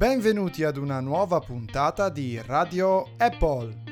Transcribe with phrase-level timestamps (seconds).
[0.00, 3.89] Benvenuti ad una nuova puntata di Radio Apple.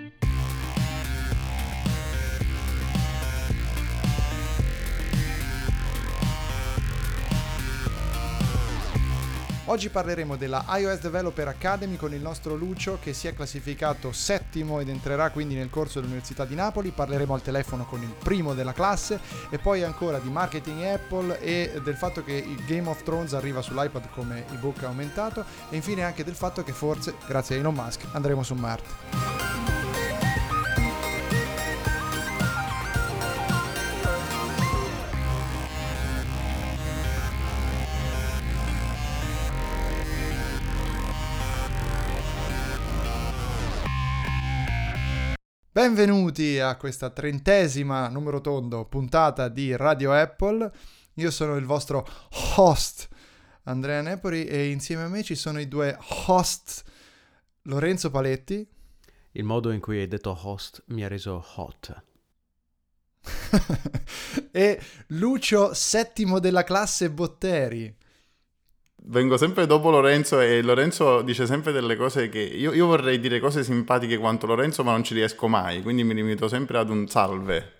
[9.70, 14.80] Oggi parleremo della iOS Developer Academy con il nostro Lucio che si è classificato settimo
[14.80, 16.90] ed entrerà quindi nel corso dell'Università di Napoli.
[16.90, 19.20] Parleremo al telefono con il primo della classe
[19.50, 23.60] e poi ancora di marketing Apple e del fatto che il Game of Thrones arriva
[23.60, 28.06] sull'iPad come ebook aumentato e infine anche del fatto che forse, grazie a Elon Musk,
[28.12, 29.27] andremo su Marte.
[45.78, 50.68] Benvenuti a questa trentesima numero tondo puntata di Radio Apple.
[51.14, 52.04] Io sono il vostro
[52.56, 53.06] host
[53.62, 56.82] Andrea Nepori e insieme a me ci sono i due host
[57.62, 58.68] Lorenzo Paletti.
[59.30, 62.02] Il modo in cui hai detto host mi ha reso hot.
[64.50, 67.97] e Lucio, settimo della classe Botteri
[69.04, 73.40] vengo sempre dopo Lorenzo e Lorenzo dice sempre delle cose che io, io, vorrei dire
[73.40, 77.06] cose simpatiche quanto Lorenzo ma non ci riesco mai, quindi mi limito sempre ad un
[77.08, 77.76] salve.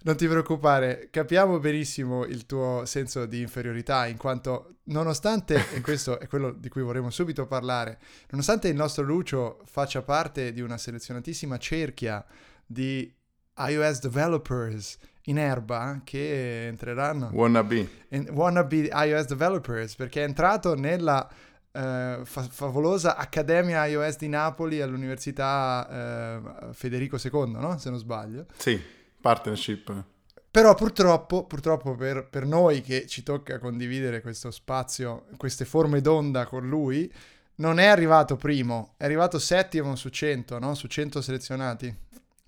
[0.00, 6.20] Non ti preoccupare, capiamo benissimo il tuo senso di inferiorità in quanto nonostante, e questo
[6.20, 7.98] è quello di cui vorremmo subito parlare,
[8.30, 12.24] nonostante il nostro Lucio faccia parte di una selezionatissima cerchia
[12.64, 13.12] di
[13.58, 21.28] iOS developers in erba che entreranno wannabe in, wannabe iOS developers perché è entrato nella
[21.72, 27.78] eh, fa- favolosa Accademia iOS di Napoli all'Università eh, Federico II, no?
[27.78, 28.46] se non sbaglio.
[28.56, 28.80] Sì,
[29.20, 30.04] partnership.
[30.50, 36.46] Però purtroppo, purtroppo per, per, noi che ci tocca condividere questo spazio, queste forme d'onda
[36.46, 37.12] con lui,
[37.56, 40.74] non è arrivato primo, è arrivato settimo su 100, no?
[40.74, 41.94] Su 100 selezionati.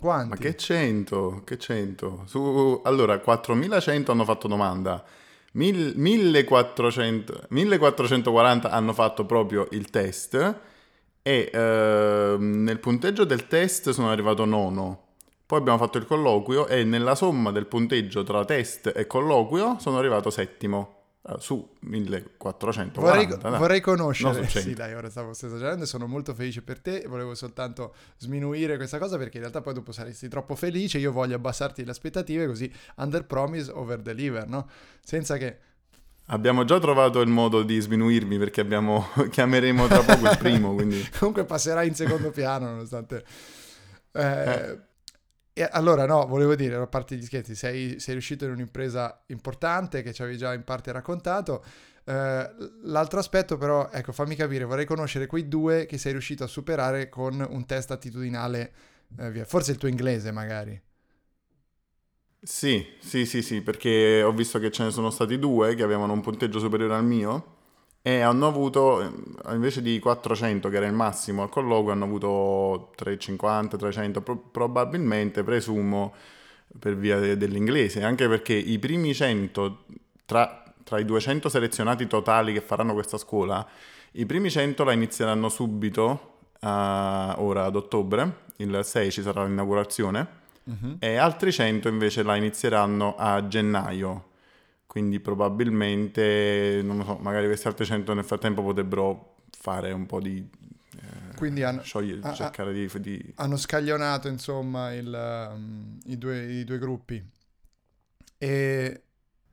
[0.01, 0.29] Quanti?
[0.31, 1.43] Ma che 100?
[1.45, 2.23] Che 100?
[2.25, 5.05] Su, allora, 4100 hanno fatto domanda,
[5.53, 10.55] 1400, 1440 hanno fatto proprio il test
[11.21, 15.09] e eh, nel punteggio del test sono arrivato nono.
[15.45, 19.99] Poi abbiamo fatto il colloquio e nella somma del punteggio tra test e colloquio sono
[19.99, 21.00] arrivato settimo.
[21.23, 26.81] Uh, su 1440 vorrei, vorrei conoscere sì dai ora stavo esagerando sono molto felice per
[26.81, 31.13] te volevo soltanto sminuire questa cosa perché in realtà poi dopo saresti troppo felice io
[31.13, 34.67] voglio abbassarti le aspettative così under promise over deliver no?
[35.03, 35.59] senza che
[36.33, 40.75] Abbiamo già trovato il modo di sminuirmi perché abbiamo, chiameremo tra poco il primo.
[40.75, 41.05] Quindi...
[41.19, 43.25] Comunque passerà in secondo piano nonostante...
[44.13, 44.79] Eh, eh.
[45.53, 50.03] E allora no, volevo dire, a parte gli scherzi, sei, sei riuscito in un'impresa importante
[50.03, 51.65] che ci avevi già in parte raccontato.
[52.05, 56.47] Uh, l'altro aspetto però, ecco, fammi capire, vorrei conoscere quei due che sei riuscito a
[56.47, 58.73] superare con un test attitudinale,
[59.09, 59.45] via.
[59.45, 60.81] forse il tuo inglese magari.
[62.43, 66.15] Sì, sì, sì, sì, perché ho visto che ce ne sono stati due che avevano
[66.15, 67.59] un punteggio superiore al mio
[68.03, 72.93] e hanno avuto, eh, invece di 400 che era il massimo al colloquio, hanno avuto
[72.97, 76.15] 350, 300, pro- probabilmente presumo
[76.79, 79.85] per via de- dell'inglese, anche perché i primi 100
[80.25, 83.67] tra, tra i 200 selezionati totali che faranno questa scuola,
[84.13, 90.27] i primi 100 la inizieranno subito, uh, ora ad ottobre, il 6 ci sarà l'inaugurazione,
[90.65, 90.97] uh-huh.
[90.99, 94.29] e altri 100 invece la inizieranno a gennaio
[94.91, 100.21] quindi probabilmente, non lo so, magari questi altri 100 nel frattempo potrebbero fare un po'
[100.21, 100.45] di...
[100.97, 106.43] Eh, quindi hanno, sciogliere, a, cercare di, di, Hanno scaglionato insomma il, um, i, due,
[106.45, 107.25] i, due, gruppi.
[108.37, 109.03] E...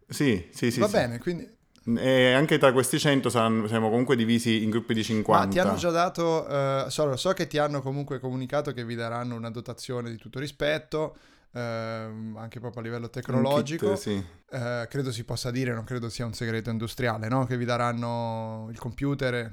[0.09, 0.80] Sì, sì, sì.
[0.80, 0.94] Va sì.
[0.94, 1.47] bene, quindi...
[1.84, 5.46] E anche tra questi 100 saranno, siamo comunque divisi in gruppi di 50.
[5.46, 8.96] Ma ti hanno già dato, uh, so, so che ti hanno comunque comunicato che vi
[8.96, 11.16] daranno una dotazione di tutto rispetto,
[11.57, 13.94] ehm, anche proprio a livello tecnologico.
[13.94, 14.25] Kit, sì.
[14.51, 17.46] eh, credo si possa dire, non credo sia un segreto industriale, no?
[17.46, 19.52] Che vi daranno il computer.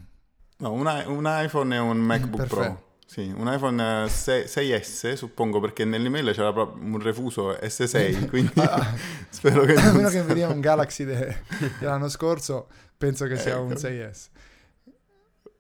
[0.59, 2.93] No, un, un iPhone e un MacBook Pro.
[3.07, 8.95] Sì, un iPhone 6, 6S, suppongo, perché nell'email c'era proprio un refuso S6, quindi ah,
[9.29, 9.75] spero che...
[9.75, 11.43] A meno che vediamo un Galaxy de,
[11.79, 13.63] dell'anno scorso, penso che sia ecco.
[13.63, 14.27] un 6S.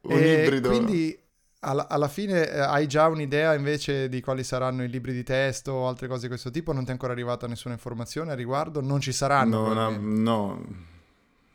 [0.03, 0.69] Un e ibrido.
[0.71, 1.17] Quindi
[1.65, 5.73] alla, alla fine eh, hai già un'idea invece di quali saranno i libri di testo
[5.73, 6.73] o altre cose di questo tipo?
[6.73, 8.81] Non ti è ancora arrivata nessuna informazione a riguardo?
[8.81, 9.73] Non ci saranno?
[9.73, 10.65] No, no, no,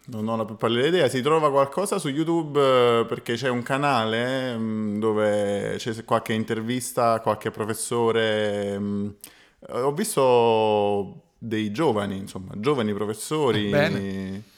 [0.05, 1.07] non ho la più pallida idea.
[1.07, 7.19] Si trova qualcosa su YouTube eh, perché c'è un canale mm, dove c'è qualche intervista,
[7.21, 8.77] qualche professore.
[8.79, 9.09] Mm,
[9.69, 13.69] ho visto dei giovani, insomma, giovani professori.
[13.69, 14.57] Bene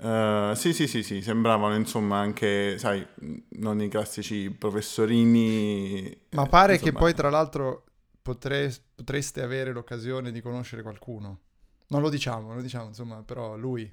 [0.00, 3.06] Uh, sì, sì, sì, sì, sembravano insomma anche, sai,
[3.50, 6.18] non i classici professorini.
[6.30, 6.90] Ma pare insomma...
[6.90, 7.84] che poi tra l'altro
[8.22, 8.72] potre...
[8.94, 11.40] potreste avere l'occasione di conoscere qualcuno.
[11.88, 13.90] Non lo diciamo, lo diciamo, insomma, però lui.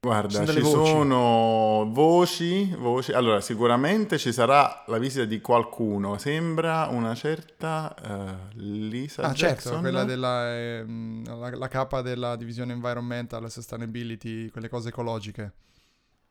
[0.00, 0.90] Guarda, Sono ci voci.
[0.90, 3.12] sono voci, voci.
[3.12, 6.16] Allora, sicuramente ci sarà la visita di qualcuno.
[6.18, 9.72] Sembra una certa eh, Lisa Ah, Jackson.
[9.72, 15.52] certo, quella della ehm, la, la capa della divisione environmental, sustainability, quelle cose ecologiche.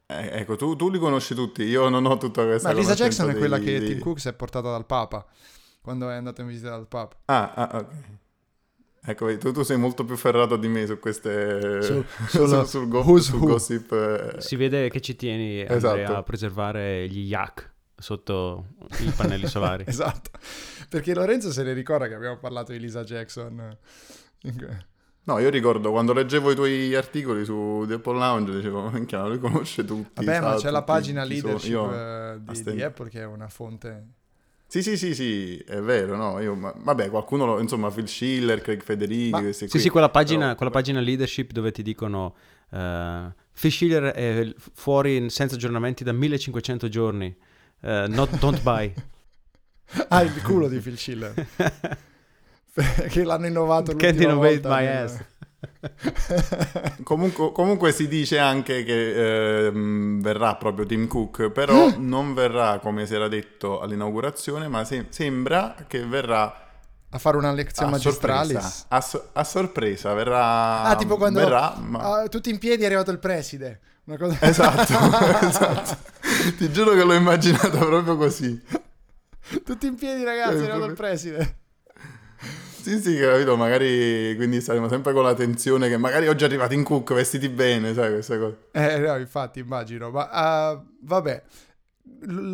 [0.05, 1.63] Eh, ecco, tu, tu li conosci tutti.
[1.63, 4.17] Io non ho tutta questa Ma Lisa Jackson è quella dei- che dei- Tim Cook
[4.21, 5.25] si è portata dal Papa
[5.81, 7.17] quando è andato in visita dal Papa.
[7.25, 7.87] Ah, ah, ok.
[9.09, 11.81] Ecco, tu, tu sei molto più ferrato di me su queste...
[11.81, 13.45] Sul- sul, sul- sul go- who's sul who.
[13.47, 13.91] gossip.
[13.93, 14.41] eh.
[14.41, 16.15] Si vede che ci tieni Andrea, Esatto.
[16.17, 18.65] a preservare gli yak sotto
[18.99, 19.85] i pannelli solari.
[19.87, 20.31] Esatto,
[20.89, 23.77] perché Lorenzo se ne ricorda che abbiamo parlato di Lisa Jackson.
[25.23, 29.39] No, io ricordo quando leggevo i tuoi articoli su The Apple Lounge, dicevo, minchia, lui
[29.39, 30.23] conosce tutti.
[30.25, 33.25] Vabbè, ma c'è la tutti pagina chi sono." leadership Io- di, di Apple che è
[33.25, 34.07] una fonte...
[34.69, 36.39] Sì, sì, sì, sì, è vero, no?
[36.41, 39.79] Io, ma- vabbè, qualcuno, lo- insomma, Phil Schiller, Craig Federighi, Ma- questi Sì, qui.
[39.79, 42.35] sì, quella pagina, Però- quella pagina leadership dove ti dicono
[42.71, 42.77] uh,
[43.59, 47.33] Phil Schiller è fuori in- senza aggiornamenti da 1500 giorni.
[47.81, 48.93] Eh, not, don't buy.
[50.09, 51.33] Ah, il culo di Phil Schiller,
[53.09, 55.23] che l'hanno innovato Can't l'ultima innovate volta my ass.
[57.03, 62.07] Comunque, comunque si dice anche che ehm, verrà proprio Tim Cook, però Mm.
[62.07, 66.63] non verrà come si era detto all'inaugurazione, ma se- sembra che verrà
[67.09, 68.33] a fare una lezione sorpresa.
[68.37, 68.85] magistralis.
[68.89, 70.81] A, so- a sorpresa, verrà...
[70.83, 71.99] Ah, tipo quando verrà, ma...
[71.99, 73.79] ah, tutti in piedi è arrivato il preside.
[74.17, 74.37] Cosa...
[74.45, 74.93] Esatto,
[75.45, 75.97] esatto.
[76.57, 78.61] Ti giuro che l'ho immaginata proprio così.
[79.63, 81.55] tutti in piedi ragazzi, è Eh, arrivato il proprio- preside.
[82.87, 86.73] Sì, sì, capito, magari quindi saremo sempre con la tensione che magari oggi è arrivato
[86.73, 88.57] in Cook vestiti bene, sai, queste cose.
[88.71, 90.09] Eh, no, infatti, immagino.
[90.09, 91.43] Ma ah, vabbè,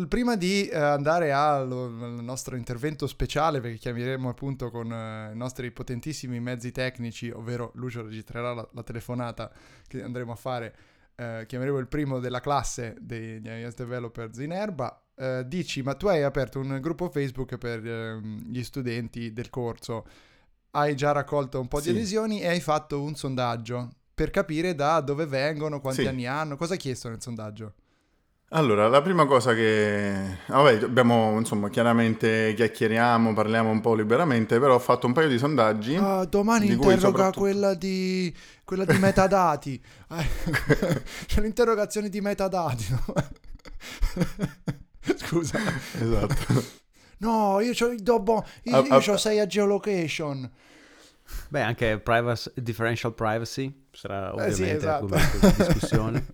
[0.08, 5.36] prima di eh, andare al al nostro intervento speciale, perché chiameremo appunto con eh, i
[5.36, 9.52] nostri potentissimi mezzi tecnici, ovvero Lucio registrerà la, la telefonata
[9.86, 10.74] che andremo a fare,
[11.14, 15.00] eh, chiameremo il primo della classe degli iOS Developers in erba.
[15.16, 20.04] Eh, dici, ma tu hai aperto un gruppo Facebook per ehm, gli studenti del corso,
[20.72, 21.90] hai già raccolto un po' di Sì.
[21.90, 26.06] adesioni e hai fatto un sondaggio per capire da dove vengono, quanti Sì.
[26.08, 27.74] anni hanno, cosa hai chiesto nel sondaggio?
[28.50, 30.38] Allora, la prima cosa che...
[30.46, 35.38] Vabbè, abbiamo, insomma, chiaramente chiacchieriamo, parliamo un po' liberamente, però ho fatto un paio di
[35.38, 35.96] sondaggi.
[35.96, 38.32] Ah, domani Di interroga soprattutto- quella di
[38.64, 39.82] quella di metadati.
[40.10, 40.26] Eh,
[41.26, 42.84] C'è l'interrogazione di metadati.
[45.16, 45.58] Scusa.
[46.00, 46.82] Esatto.
[47.18, 50.50] No, io c'ho il dobbo, io, Ah, io c'ho 6 a geolocation.
[51.48, 55.04] Beh, anche privacy- differential privacy sarà Eh sì, ovviamente esatto.
[55.06, 56.26] argomento di discussione.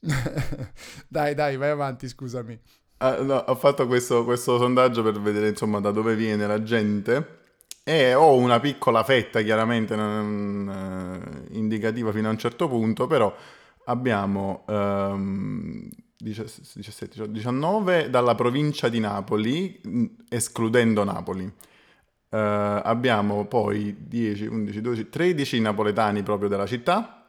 [1.08, 2.58] dai, dai, vai avanti, scusami.
[2.98, 7.38] Ah, no, ho fatto questo, questo sondaggio per vedere, insomma, da dove viene la gente.
[7.82, 13.34] E ho una piccola fetta, chiaramente, non, eh, indicativa fino a un certo punto, però
[13.86, 15.88] abbiamo ehm,
[16.22, 19.80] 17, 19 dalla provincia di Napoli,
[20.28, 21.44] escludendo Napoli.
[21.44, 27.26] Eh, abbiamo poi 10, 11, 12, 13 napoletani proprio della città,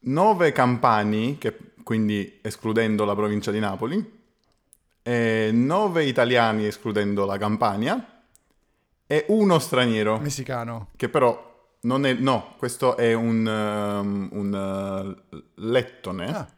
[0.00, 4.22] 9 campani, che, quindi escludendo la provincia di Napoli,
[5.02, 8.22] e 9 italiani escludendo la Campania
[9.06, 10.88] e uno straniero Messicano.
[10.96, 16.34] che però non è no, questo è un, um, un uh, lettone.
[16.34, 16.48] Ah.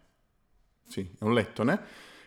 [0.88, 1.81] Sì, è un lettone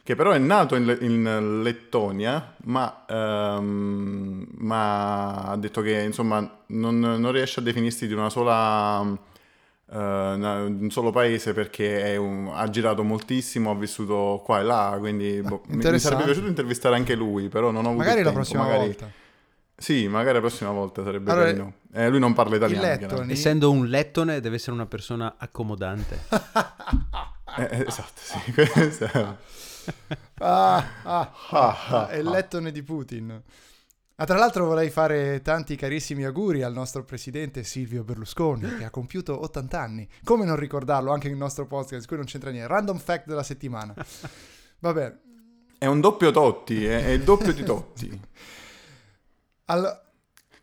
[0.04, 6.98] che però è nato in, in Lettonia, ma, ehm, ma ha detto che insomma non,
[7.00, 9.02] non riesce a definirsi di una sola
[9.92, 14.64] eh, una- un solo paese perché è un- ha girato moltissimo, ha vissuto qua e
[14.64, 18.20] là, quindi boh, mi- mi, sarebbe piaciuto intervistare anche lui, però non ho avuto Magari
[18.20, 19.10] il la tempo, prossima magari- volta.
[19.76, 21.74] Sì, magari la prossima volta sarebbe Allora, carino.
[21.94, 22.86] Eh, lui non parla italiano.
[22.86, 23.32] Lettoni.
[23.32, 26.20] Essendo un lettone, deve essere una persona accomodante.
[27.68, 28.52] Eh, eh, esatto, sì.
[28.72, 29.36] questo è-
[30.40, 32.32] Ah, ah, Ah, ah, ah, è il ah.
[32.32, 33.42] lettone di Putin.
[34.22, 38.90] Ah, tra l'altro vorrei fare tanti carissimi auguri al nostro presidente Silvio Berlusconi, che ha
[38.90, 40.08] compiuto 80 anni.
[40.26, 42.68] Come non ricordarlo anche nel nostro podcast, qui non c'entra niente.
[42.68, 43.94] Random fact della settimana.
[44.80, 45.16] Vabbè,
[45.78, 48.20] È un doppio Totti, è, è il doppio di Totti.
[49.66, 50.02] al-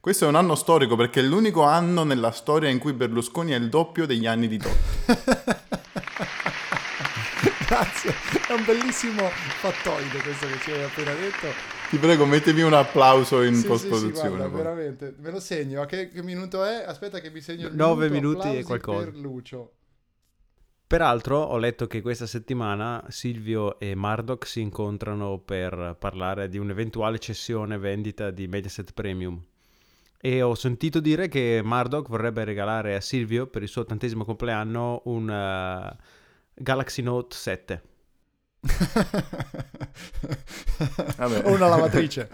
[0.01, 3.57] Questo è un anno storico perché è l'unico anno nella storia in cui Berlusconi è
[3.57, 4.85] il doppio degli anni di Totti.
[7.67, 8.13] grazie.
[8.49, 9.29] È un bellissimo
[9.61, 11.47] fattoide questo che ci hai appena detto.
[11.91, 14.29] Ti prego, mettimi un applauso in Sì, sì, sì, post-produzione.
[14.31, 15.15] guarda, veramente.
[15.19, 15.81] Me lo segno.
[15.83, 16.85] A che, che minuto è?
[16.87, 18.39] Aspetta che mi segno il Nove minuto.
[18.45, 19.05] minuti e qualcosa.
[19.05, 19.71] per Lucio.
[20.87, 27.19] Peraltro ho letto che questa settimana Silvio e Murdoch si incontrano per parlare di un'eventuale
[27.19, 29.43] cessione vendita di Mediaset Premium.
[30.21, 35.03] E ho sentito dire che Murdoch vorrebbe regalare a Silvio per il suo ottantesimo compleanno
[35.07, 35.97] un uh,
[36.59, 37.83] Galaxy Note 7.
[41.19, 42.31] o una lavatrice.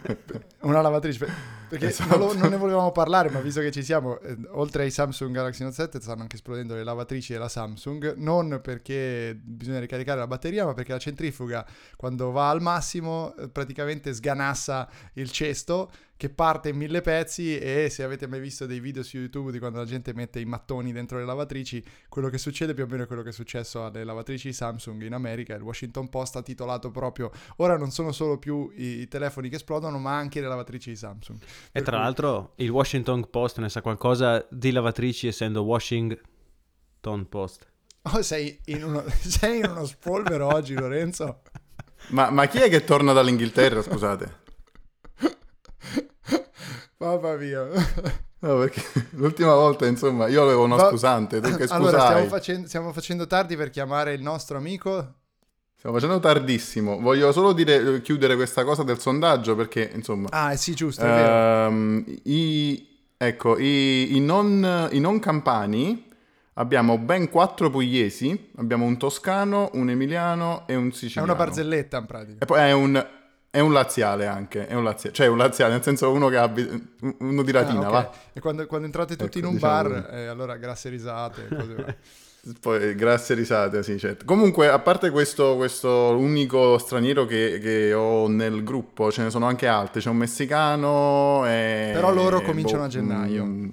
[0.60, 1.56] una lavatrice.
[1.68, 2.16] Perché esatto.
[2.16, 5.34] non, lo, non, ne volevamo parlare, ma visto che ci siamo, eh, oltre ai Samsung
[5.34, 10.26] Galaxy Note 7 stanno anche esplodendo le lavatrici della Samsung, non perché bisogna ricaricare la
[10.26, 16.30] batteria, ma perché la centrifuga quando va al massimo eh, praticamente sganassa il cesto che
[16.30, 19.78] parte in mille pezzi e se avete mai visto dei video su YouTube di quando
[19.78, 23.06] la gente mette i mattoni dentro le lavatrici, quello che succede più o meno è
[23.06, 25.54] quello che è successo alle lavatrici Samsung in America.
[25.54, 29.54] Il Washington Post ha titolato proprio ora non sono solo più i, i telefoni che
[29.54, 31.38] esplodono, ma anche le lavatrici di Samsung.
[31.70, 32.04] E tra cui...
[32.04, 37.64] l'altro il Washington Post ne sa qualcosa di lavatrici essendo Washington Post.
[38.02, 41.42] Oh, sei in uno, sei in uno spolvero oggi, Lorenzo?
[42.08, 44.46] Ma, ma chi è che torna dall'Inghilterra, scusate?
[46.98, 47.66] Mamma mia.
[48.40, 48.80] No, perché
[49.14, 50.90] l'ultima volta, insomma, io avevo uno Va...
[50.90, 51.70] scusante, che scusai.
[51.76, 55.14] Allora, stiamo facendo, stiamo facendo tardi per chiamare il nostro amico.
[55.76, 57.00] Stiamo facendo tardissimo.
[57.00, 60.28] Voglio solo dire, chiudere questa cosa del sondaggio perché, insomma...
[60.30, 66.06] Ah, sì, giusto, ehm, i, ecco, i, i, non, i non campani
[66.54, 71.32] abbiamo ben quattro pugliesi, abbiamo un toscano, un emiliano e un siciliano.
[71.32, 72.38] È una barzelletta in pratica.
[72.40, 73.04] E poi è un
[73.50, 76.76] è un laziale anche, è un laziale, cioè un laziale nel senso uno che abita,
[77.18, 78.02] uno di Latina, ah, okay.
[78.02, 78.12] va.
[78.32, 81.96] E quando, quando entrate tutti ecco, in un diciamo bar, eh, allora grasse risate, cose
[82.60, 84.24] Poi grasse risate, sì, certo.
[84.24, 89.46] Comunque, a parte questo, questo unico straniero che, che, ho nel gruppo, ce ne sono
[89.46, 91.90] anche altri, c'è un messicano e...
[91.92, 93.44] Però loro cominciano boh, a gennaio.
[93.44, 93.68] Mm,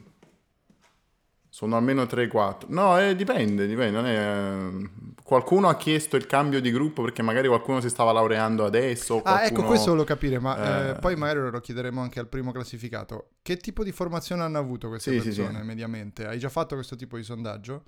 [1.47, 2.63] sono almeno 3-4.
[2.67, 3.91] No, eh, dipende, dipende.
[3.91, 8.11] Non è, eh, qualcuno ha chiesto il cambio di gruppo perché magari qualcuno si stava
[8.11, 9.21] laureando adesso.
[9.21, 9.35] Qualcuno...
[9.35, 10.89] Ah, ecco, questo volevo capire, ma eh...
[10.91, 13.29] Eh, poi magari lo chiederemo anche al primo classificato.
[13.41, 15.63] Che tipo di formazione hanno avuto queste sì, persone sì, sì.
[15.63, 16.27] mediamente?
[16.27, 17.83] Hai già fatto questo tipo di sondaggio?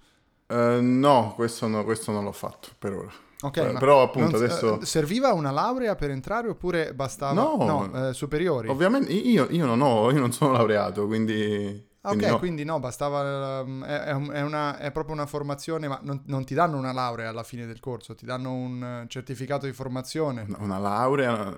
[0.48, 3.12] Uh, no, questo, no, questo non l'ho fatto per ora.
[3.42, 4.84] Ok, eh, però appunto non, adesso...
[4.84, 7.34] serviva una laurea per entrare oppure bastava...
[7.34, 8.68] No, no superiori?
[8.68, 11.86] Ovviamente io, io, non ho, io non sono laureato, quindi...
[12.08, 12.40] Ok, quindi no.
[12.40, 16.54] quindi no, bastava, ehm, è, è, una, è, proprio una formazione, ma non, non, ti
[16.54, 20.46] danno una laurea alla fine del corso, ti danno un certificato di formazione.
[20.60, 21.58] Una laurea?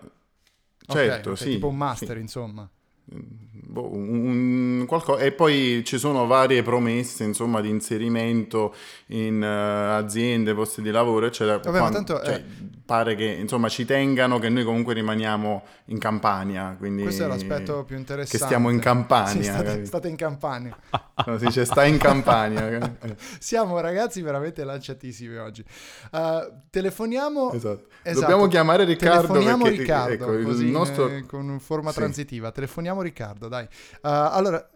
[0.87, 1.51] Certo, okay, sì.
[1.51, 2.21] Tipo un master, sì.
[2.21, 2.67] insomma.
[3.05, 5.23] Boh, un, qualcosa.
[5.23, 8.73] E poi ci sono varie promesse, insomma, di inserimento
[9.07, 11.59] in uh, aziende, posti di lavoro, eccetera.
[11.59, 15.99] Vabbè, Quando, tanto, cioè, eh, pare che, insomma, ci tengano che noi comunque rimaniamo in
[15.99, 16.75] Campania.
[16.75, 18.35] Quindi, questo è l'aspetto più interessante.
[18.39, 19.43] Che stiamo in Campania.
[19.43, 20.75] Sì, state, state, in Campania.
[21.19, 22.95] No, si dice sta in Campania.
[23.39, 25.65] Siamo ragazzi veramente lanciatissimi oggi.
[26.11, 27.51] Uh, telefoniamo...
[27.51, 27.87] Esatto.
[28.03, 28.21] esatto.
[28.21, 29.27] Dobbiamo chiamare Riccardo.
[29.27, 31.09] Telefoniamo perché, Riccardo, ecco, così nostro...
[31.09, 31.97] in, con forma sì.
[31.97, 32.51] transitiva.
[32.51, 33.65] Telefoniamo Riccardo, dai.
[33.65, 33.67] Uh,
[34.01, 34.69] allora...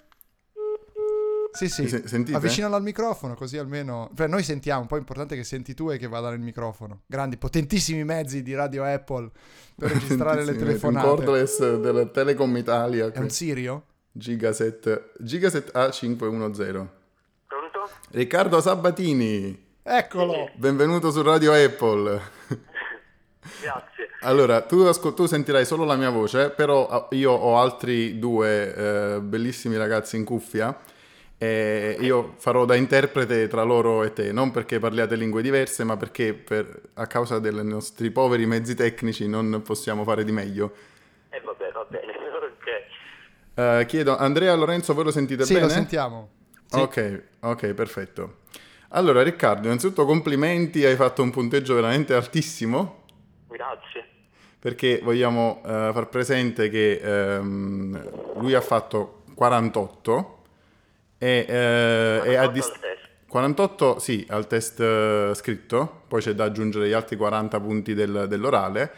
[1.53, 2.35] Sì, sì, Sentite?
[2.35, 4.09] avvicinalo al microfono così almeno...
[4.11, 7.01] Beh, noi sentiamo, poi è importante che senti tu e che vada nel microfono.
[7.05, 9.29] Grandi, potentissimi mezzi di radio Apple
[9.75, 11.07] per registrare le telefonate.
[11.07, 13.11] Un cordless della Telecom Italia.
[13.11, 13.83] È un Sirio?
[14.11, 16.87] Gigaset, Gigaset A510.
[17.45, 17.89] Pronto?
[18.09, 19.71] Riccardo Sabatini.
[19.83, 20.49] Eccolo.
[20.55, 22.21] Benvenuto su Radio Apple.
[23.61, 24.09] Grazie.
[24.21, 28.73] Allora, tu, ascol- tu, sentirai solo la mia voce, però ah, io ho altri due
[28.73, 30.75] eh, bellissimi ragazzi in cuffia
[31.43, 35.97] e io farò da interprete tra loro e te, non perché parliate lingue diverse, ma
[35.97, 40.73] perché per, a causa dei nostri poveri mezzi tecnici non possiamo fare di meglio.
[41.29, 42.13] Eh vabbè, va bene,
[43.75, 43.81] ok.
[43.81, 45.65] Uh, chiedo, Andrea Lorenzo, voi lo sentite sì, bene?
[45.67, 46.29] Sì, lo sentiamo.
[46.65, 46.79] Sì.
[46.79, 48.37] Ok, ok, perfetto.
[48.89, 53.03] Allora, Riccardo, innanzitutto complimenti, hai fatto un punteggio veramente altissimo.
[53.49, 54.07] Grazie.
[54.59, 60.32] Perché vogliamo uh, far presente che um, lui ha fatto 48
[61.23, 62.77] e, eh, e a dist-
[63.29, 68.25] 48 sì, al test uh, scritto, poi c'è da aggiungere gli altri 40 punti del,
[68.27, 68.91] dell'orale.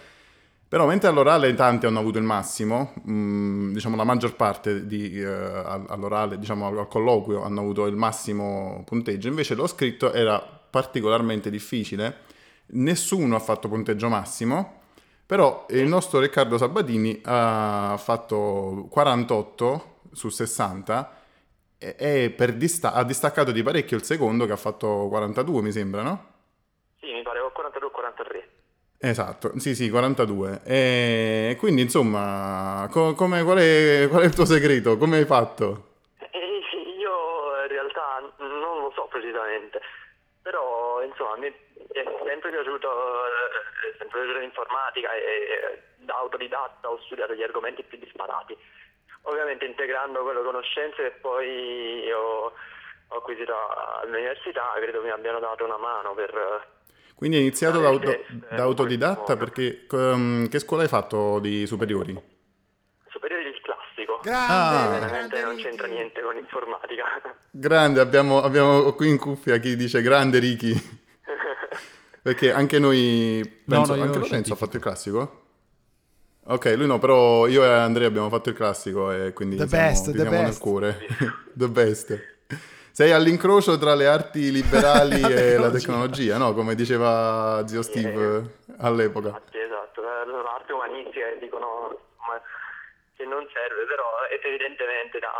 [0.67, 5.21] Però mentre all'orale tanti hanno avuto il massimo, mh, mm, diciamo la maggior parte di,
[5.21, 5.29] uh,
[5.87, 11.49] all'orale, diciamo al, al, colloquio hanno avuto il massimo punteggio, invece lo scritto era particolarmente
[11.51, 12.17] difficile,
[12.67, 14.81] nessuno ha fatto punteggio massimo,
[15.25, 21.23] però il nostro Riccardo Sabatini ha fatto 48 su 60
[21.77, 26.33] e dista- ha distaccato di parecchio il secondo che ha fatto 42 mi sembra, no?
[26.99, 28.49] Sì, mi pare 42 43.
[28.99, 30.61] Esatto, sì sì, 42.
[30.65, 34.97] E quindi insomma, co- come, qual, è, qual, è, il tuo segreto?
[34.97, 35.99] Come hai fatto?
[36.31, 36.39] Eh,
[36.97, 39.79] io in realtà non lo so precisamente.
[40.41, 46.89] Però, insomma, mi è sempre piaciuto, eh, è sempre piaciuta l'informatica e eh, da autodidatta
[46.89, 48.57] ho studiato gli argomenti più disparati.
[49.27, 52.51] Ovviamente integrando quelle conoscenze che poi ho,
[53.07, 53.53] ho acquisito
[54.01, 56.73] all'università, credo mi abbiano dato una mano per...
[57.15, 61.65] Quindi hai iniziato da, auto- eh, da autodidatta perché um, che scuola hai fatto di
[61.65, 62.13] superiori?
[63.09, 64.19] Superiori il classico.
[64.21, 64.87] Grande, Ah.
[64.89, 65.63] grande Veramente non Ricky.
[65.63, 67.05] c'entra niente con informatica.
[67.51, 70.73] Grande, abbiamo, abbiamo qui in cuffia chi dice grande Ricky.
[72.21, 75.44] Perché anche noi, No, penso, no, io anche Lorenzo ha fatto il classico?
[76.47, 79.87] Ok, lui no, però io e Andrea abbiamo fatto il classico e quindi The siamo,
[79.87, 80.59] best, the best.
[80.59, 80.97] cuore.
[81.53, 82.33] the best.
[82.91, 86.37] Sei all'incrocio tra le arti liberali La e la tecnologia.
[86.37, 86.53] no?
[86.53, 89.27] Come diceva zio Steve all'epoca.
[89.29, 91.97] Infatti, esatto, la parte umanistica che dicono
[93.17, 95.31] che non serve, però evidentemente dà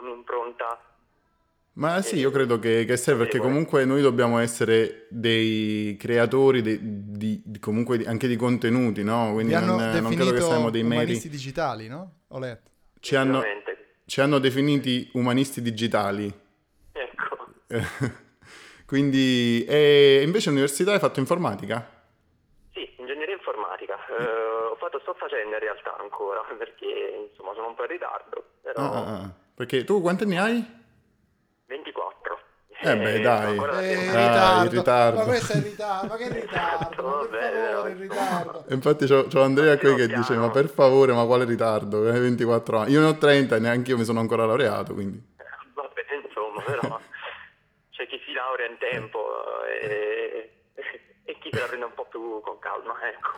[0.00, 0.78] un'impronta.
[1.74, 6.78] Ma sì, io credo che, che serve perché comunque noi dobbiamo essere dei creatori de-
[6.82, 9.32] di, di- comunque anche di contenuti, no?
[9.32, 11.02] Quindi non, non credo che definito siamo dei meri...
[11.04, 12.20] umanisti digitali, no?
[12.28, 12.70] Ho letto.
[13.00, 13.42] Ci hanno,
[14.04, 16.30] ci hanno definiti umanisti digitali.
[16.92, 17.46] Ecco.
[18.84, 21.88] Quindi, e invece all'università hai fatto informatica?
[22.74, 23.94] Sì, ingegneria informatica.
[24.08, 24.24] Eh,
[24.72, 28.78] ho fatto, sto facendo in realtà ancora, perché insomma sono un po' in ritardo, però
[28.82, 29.32] Ah, ah, ah.
[29.54, 30.80] Perché tu quanti anni hai?
[31.76, 32.38] 24.
[32.84, 33.50] Eh beh, dai.
[33.52, 34.16] ancora da Eh, in tempo.
[34.16, 34.64] Ah, ritardo.
[34.64, 35.18] in ritardo.
[35.18, 36.06] Ma questo è in ritardo.
[36.08, 37.02] Ma che ritardo?
[37.02, 38.64] Ma per favore, in ritardo.
[38.68, 42.08] E infatti c'ho, c'ho Andrea qui che Piano dice, ma per favore, ma quale ritardo?
[42.10, 42.90] Hai 24 anni.
[42.92, 45.22] Io ne ho 30 e neanche io mi sono ancora laureato, quindi...
[45.74, 46.98] Vabbè, insomma, però
[47.90, 49.26] c'è chi si laurea in tempo
[49.66, 53.30] eh, e, e chi se la prende un po' più con calma, ecco.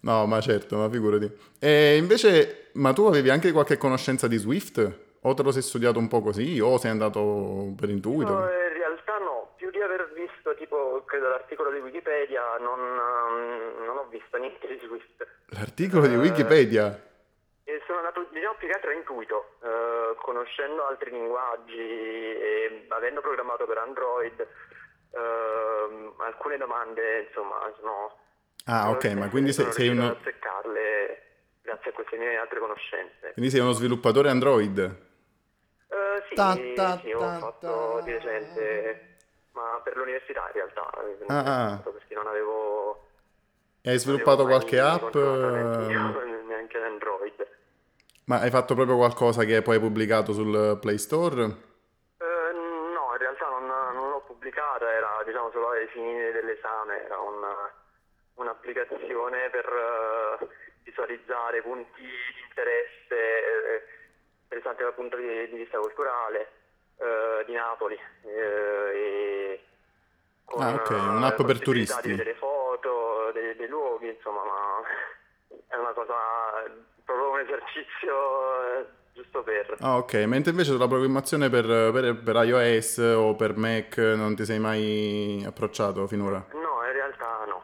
[0.00, 1.30] No, ma certo, ma figurati.
[1.60, 5.06] E invece, ma tu avevi anche qualche conoscenza di Swift?
[5.28, 6.58] O te lo sei studiato un po' così?
[6.58, 8.32] O sei andato per intuito?
[8.32, 13.84] No, in realtà no, più di aver visto tipo, credo l'articolo di Wikipedia, non, ehm,
[13.84, 15.26] non ho visto niente di Swift.
[15.48, 16.98] L'articolo di Eh, Wikipedia?
[17.64, 23.66] E sono andato, diciamo, più che altro intuito, eh, conoscendo altri linguaggi e avendo programmato
[23.66, 24.46] per Android,
[25.12, 28.16] ehm, alcune domande, insomma, sono...
[28.64, 30.16] Ah, ok, ma quindi sei, sei uno,
[31.62, 33.32] grazie a queste mie altre conoscenze.
[33.34, 35.06] quindi sei uno sviluppatore Android?
[35.90, 39.16] Eh, sì, Ta ta sì, ho ta fatto di recente,
[39.52, 41.78] ma per l'università in realtà, eh, Ah, ah.
[41.82, 43.06] perché non avevo...
[43.82, 45.14] E hai sviluppato qualche app?
[45.14, 47.46] neanche- neanche Android.
[48.26, 51.42] Ma hai fatto proprio qualcosa che poi hai pubblicato sul Play Store?
[52.18, 57.18] Eh, no, in realtà non, non l'ho pubblicata, era diciamo solo ai fini dell'esame, era
[57.18, 57.72] una-
[58.34, 60.48] un'applicazione per eh,
[60.82, 63.96] visualizzare punti di interesse
[64.48, 66.48] interessanti dal punto di, vista culturale
[66.96, 67.94] eh, di Napoli.
[68.24, 69.60] eh, e
[70.44, 72.08] con, Ah, ok, eh, un'app per turisti.
[72.10, 74.80] Vedere foto dei, dei luoghi, insomma, ma
[75.68, 76.14] è una cosa,
[77.04, 79.76] proprio un esercizio eh, giusto per...
[79.80, 84.46] Ah, ok, mentre invece sulla programmazione per, per- per iOS o per Mac non ti
[84.46, 86.42] sei mai approcciato finora?
[86.52, 87.62] No, in realtà no,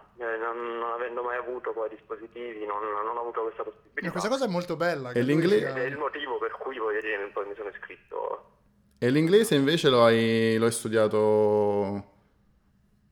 [0.55, 4.03] non, non avendo mai avuto poi dispositivi non, non ho avuto questa possibilità.
[4.07, 5.11] Ma questa cosa è molto bella.
[5.11, 8.51] E lui l'inglese- Ed è il motivo per cui voglio dire, poi mi sono iscritto.
[8.99, 12.13] E l'inglese invece lo hai, lo hai studiato...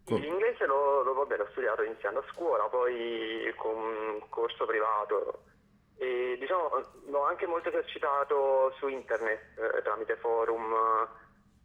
[0.07, 5.45] L'inglese lo, lo, vabbè, l'ho studiato iniziando a scuola, poi con un corso privato.
[5.97, 6.69] E diciamo
[7.07, 10.75] l'ho anche molto esercitato su internet eh, tramite forum,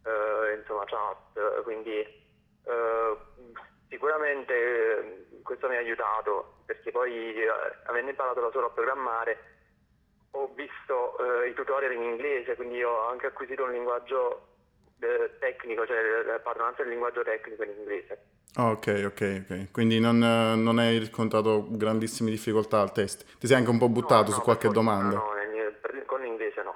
[0.04, 3.16] eh, insomma chat, quindi eh,
[3.88, 7.48] sicuramente eh, questo mi ha aiutato perché poi eh,
[7.86, 9.56] avendo imparato da solo a programmare
[10.32, 14.46] ho visto eh, i tutorial in inglese, quindi ho anche acquisito un linguaggio
[15.00, 18.22] eh, tecnico, cioè la padronanza del linguaggio tecnico in inglese.
[18.54, 19.70] Ah, ok, ok, ok.
[19.70, 23.24] Quindi non, eh, non hai riscontrato grandissime difficoltà al test.
[23.38, 25.16] Ti sei anche un po' buttato No, su no, qualche per fortuna domanda.
[25.16, 25.32] No,
[25.80, 26.74] per- con l'inglese no.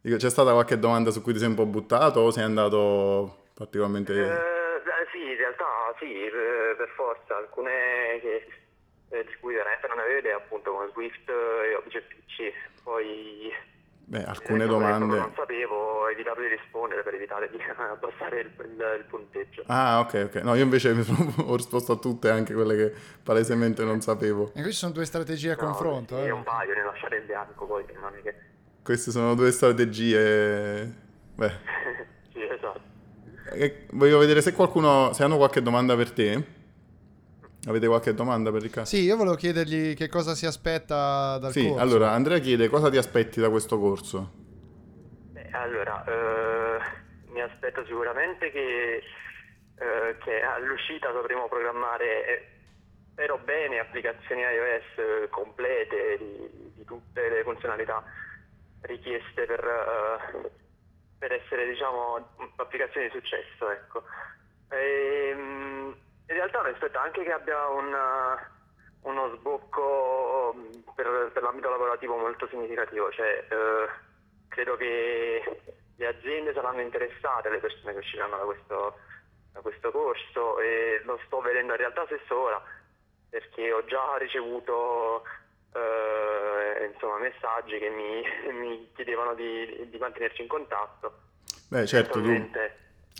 [0.00, 3.44] Dico, c'è stata qualche domanda su cui ti sei un po' buttato o sei andato
[3.54, 4.12] particolarmente...
[4.12, 4.61] Eh,
[7.02, 7.70] forza, alcune
[8.20, 8.46] che,
[9.10, 13.50] eh, di cui veramente non avevo idea, appunto come Swift e Objective-C, poi
[14.04, 15.16] Beh, alcune eh, domande...
[15.18, 19.62] non sapevo, ho evitato di rispondere per evitare di abbassare il, il- il punteggio.
[19.66, 20.34] Ah, ok, ok.
[20.42, 24.48] No, io invece mi sono- ho risposto a tutte, anche quelle che palesemente non sapevo.
[24.54, 26.16] E queste sono due strategie a No, confronto.
[26.16, 26.30] sì, eh.
[26.30, 28.34] un paio, ne lasciare in bianco poi, non è che...
[28.82, 31.10] Queste sono due strategie...
[31.34, 31.52] Beh,
[32.32, 32.80] sì, esatto.
[33.54, 35.12] eh, voglio vedere se qualcuno...
[35.12, 36.60] Se hanno qualche domanda per te.
[37.68, 38.88] Avete qualche domanda per Riccardo?
[38.88, 41.80] Sì, io volevo chiedergli che cosa si aspetta dal Sì, corso.
[41.80, 44.32] allora Andrea chiede cosa ti aspetti da questo corso?
[45.32, 46.78] Beh, allora, eh,
[47.32, 49.02] mi aspetto sicuramente che
[49.82, 52.46] eh, che all'uscita dovremo programmare, eh,
[53.10, 58.02] spero bene, applicazioni iOS eh, complete di, di tutte le funzionalità
[58.82, 60.50] richieste per, eh,
[61.18, 64.02] per essere diciamo applicazioni di successo ecco.
[64.70, 65.96] e, ehm,
[66.32, 67.94] in realtà mi aspetto anche che abbia un,
[69.02, 70.54] uno sbocco
[70.94, 73.88] per, per, l'ambito lavorativo molto significativo cioè, eh,
[74.48, 75.60] credo che
[75.96, 78.98] le aziende saranno interessate alle persone che usciranno da questo,
[79.52, 82.62] da questo corso e lo sto vedendo in realtà stesso ora
[83.28, 85.22] perché ho già ricevuto
[85.74, 91.20] eh, insomma, messaggi che mi, mi chiedevano di, di, mantenerci in contatto.
[91.68, 92.50] Beh, certo, tu,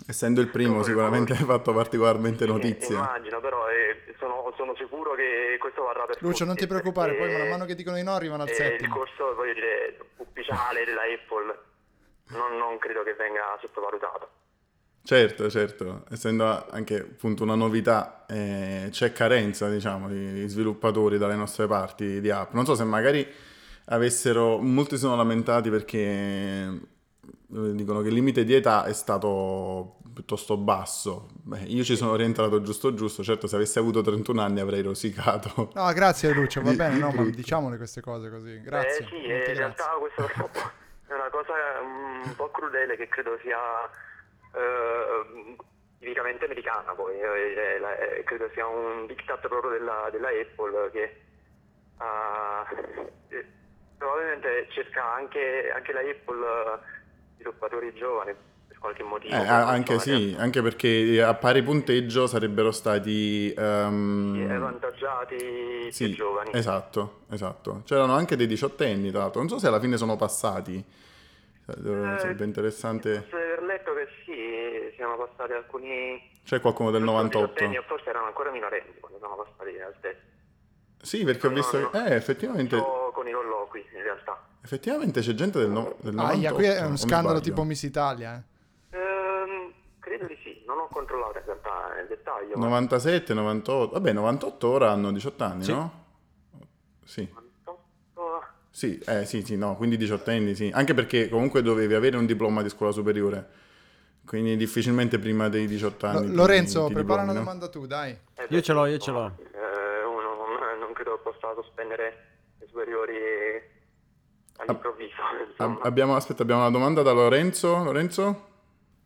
[0.07, 2.95] essendo il primo, sicuramente hai fatto particolarmente notizia.
[2.95, 6.45] Immagino, però eh, sono, sono, sicuro che questo varrà per Lucio, tutti.
[6.45, 8.87] non ti preoccupare, poi man mano che dicono di no arrivano al settimo.
[8.87, 11.57] Il corso, voglio dire, ufficiale della Apple
[12.29, 14.29] non, non credo che venga sottovalutato.
[15.05, 21.67] Certo, certo, essendo anche appunto una novità, eh, c'è carenza, diciamo, di sviluppatori dalle nostre
[21.67, 22.53] parti di app.
[22.53, 23.27] Non so se magari
[23.87, 26.79] avessero, molti sono lamentati perché eh,
[27.75, 31.27] dicono che il limite di età è stato piuttosto basso.
[31.43, 35.71] Beh, io ci sono rientrato giusto giusto, certo se avessi avuto 31 anni avrei rosicato.
[35.75, 38.61] No, grazie Lucio, va bene, no, ma diciamole queste cose così.
[38.61, 39.03] Grazie.
[39.03, 40.27] Eh sì, in realtà questo
[41.07, 43.57] è una cosa un po' crudele che credo sia
[44.53, 45.55] eh,
[45.99, 47.79] tipicamente americana poi, eh,
[48.17, 51.21] eh, credo sia un diktat proprio della, della Apple che
[51.97, 53.43] uh,
[53.97, 56.79] probabilmente cerca anche, anche la Apple
[57.43, 58.33] sviluppatori giovani
[58.67, 59.33] per qualche motivo.
[59.35, 64.47] Eh, anche sì, anche perché a pari punteggio sarebbero stati um...
[64.49, 66.51] avvantaggiati sì, più giovani.
[66.53, 67.81] Esatto, esatto.
[67.85, 69.41] C'erano anche dei diciottenni, tra l'altro.
[69.41, 70.83] Non so se alla fine sono passati.
[71.65, 71.73] Eh,
[72.17, 76.31] sarebbe interessante letto che sì, siamo passati alcuni...
[76.43, 77.69] C'è qualcuno del 98?
[77.87, 80.19] forse erano ancora minorenni quando siamo passati al test.
[81.01, 81.79] Sì, perché ho visto...
[81.79, 82.05] No, no.
[82.05, 82.77] Eh, effettivamente...
[82.77, 84.39] con i colloqui, in realtà.
[84.63, 86.47] Effettivamente c'è gente del, no, del 98.
[86.47, 88.97] Ah, qui è un scandalo tipo Miss Italia, eh.
[88.97, 92.57] Ehm, credo di sì, non ho controllato in realtà nel dettaglio.
[92.57, 95.71] 97, 98, vabbè 98 ora hanno 18 anni, sì.
[95.71, 96.05] no?
[97.03, 97.41] Sì.
[98.69, 100.71] Sì, eh, sì, sì, no, quindi 18 anni, sì.
[100.73, 103.61] Anche perché comunque dovevi avere un diploma di scuola superiore.
[104.25, 106.27] Quindi difficilmente prima dei 18 anni.
[106.29, 108.17] L- Lorenzo, ti, ti prepara diplomi, una domanda tu, dai.
[108.33, 109.37] Eh, io ce l'ho, io ce l'ho.
[109.37, 112.17] Eh, uno non, non credo possa sospendere
[112.57, 113.13] le superiori
[114.57, 115.21] all'improvviso.
[115.57, 117.83] Ab- abbiamo, aspetta, abbiamo una domanda da Lorenzo.
[117.83, 118.51] Lorenzo?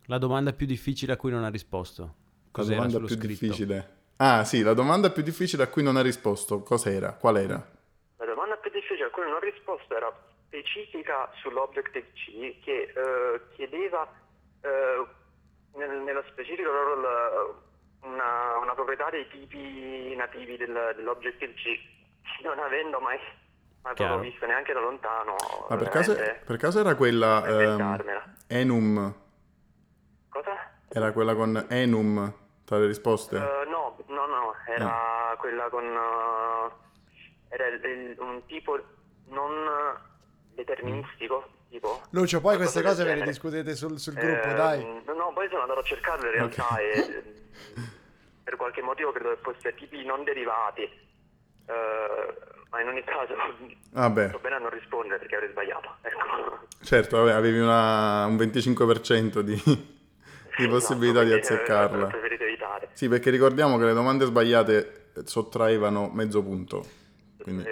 [0.05, 2.15] La domanda più difficile a cui non ha risposto.
[2.51, 3.27] Cos'era la domanda più scritto?
[3.27, 3.95] difficile.
[4.17, 6.61] Ah, sì, la domanda più difficile a cui non ha risposto.
[6.63, 7.13] Cos'era?
[7.13, 7.75] Qual era?
[10.47, 14.07] specifica sull'Objective-C che eh, chiedeva
[14.61, 15.05] eh,
[15.75, 17.63] nel, nello specifico loro
[18.01, 23.19] una, una, proprietà dei tipi nativi del, dell'Objective-C, non avendo mai,
[23.87, 25.35] mai proprio visto neanche da lontano.
[25.69, 29.15] Ma per caso, per caso, era quella ehm, Enum?
[30.29, 30.71] Cosa?
[30.89, 32.33] Era quella con Enum
[32.65, 33.37] tra le risposte?
[33.37, 34.85] Uh, no, no, no, era
[35.29, 35.37] no.
[35.37, 35.85] quella con...
[35.85, 36.71] Uh,
[37.49, 38.77] era il, il, un tipo
[39.27, 39.51] non
[40.53, 41.55] deterministico.
[41.69, 45.01] Tipo, Lucio, poi queste cose ve le discutete sul, sul gruppo, eh, dai.
[45.05, 46.91] No, poi sono andato a cercarlo in realtà okay.
[46.91, 47.23] e
[48.43, 50.83] per qualche motivo credo che fosse tipi non derivati.
[51.65, 53.33] Eh, ma in ogni caso
[53.91, 54.27] vabbè.
[54.29, 55.95] sto bene a non rispondere perché avrei sbagliato.
[56.01, 56.67] Ecco.
[56.83, 59.55] Certo, vabbè, avevi una, un 25% di,
[60.57, 62.07] di possibilità no, di azzeccarla.
[62.07, 62.89] Preferite evitare.
[62.93, 66.85] Sì, perché ricordiamo che le domande sbagliate sottraevano mezzo punto.
[67.41, 67.65] Quindi...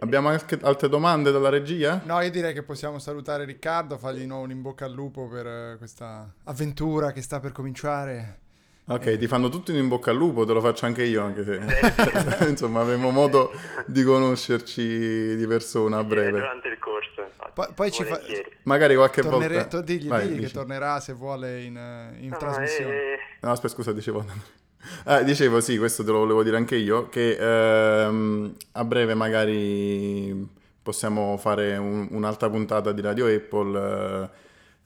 [0.00, 2.00] Abbiamo anche altre domande dalla regia?
[2.04, 5.28] No, io direi che possiamo salutare Riccardo, fargli di nuovo un in bocca al lupo
[5.28, 8.40] per eh, questa avventura che sta per cominciare.
[8.84, 11.44] Ok, ti fanno tutti un in bocca al lupo, te lo faccio anche io, anche
[11.44, 13.52] se insomma avremo modo
[13.86, 16.40] di conoscerci di persona a breve.
[16.40, 17.50] Durante il corso, infatti.
[17.54, 18.20] Poi, poi ci fa...
[18.64, 19.54] Magari qualche Tornere...
[19.54, 19.80] volta...
[19.82, 21.76] Digli, Vai, digli che tornerà se vuole in,
[22.18, 22.94] in no, trasmissione.
[22.94, 23.18] Eh...
[23.40, 24.24] No, aspetta, scusa, dicevo...
[25.04, 30.44] Ah, dicevo sì, questo te lo volevo dire anche io, che ehm, a breve magari
[30.82, 33.78] possiamo fare un, un'altra puntata di Radio Apple.
[33.78, 34.28] Eh,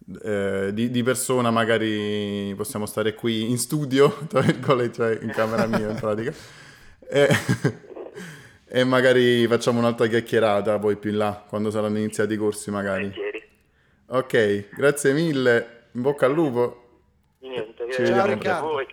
[0.08, 5.90] di, di, persona magari possiamo stare qui in studio, tra virgolette, cioè in camera mia
[5.90, 6.32] in pratica.
[7.08, 7.28] E,
[8.68, 13.12] e magari facciamo un'altra chiacchierata poi più in là, quando saranno iniziati i corsi magari.
[14.08, 16.82] Ok, grazie mille, in bocca al lupo.
[17.40, 18.86] Niente, Ci vediamo a voi.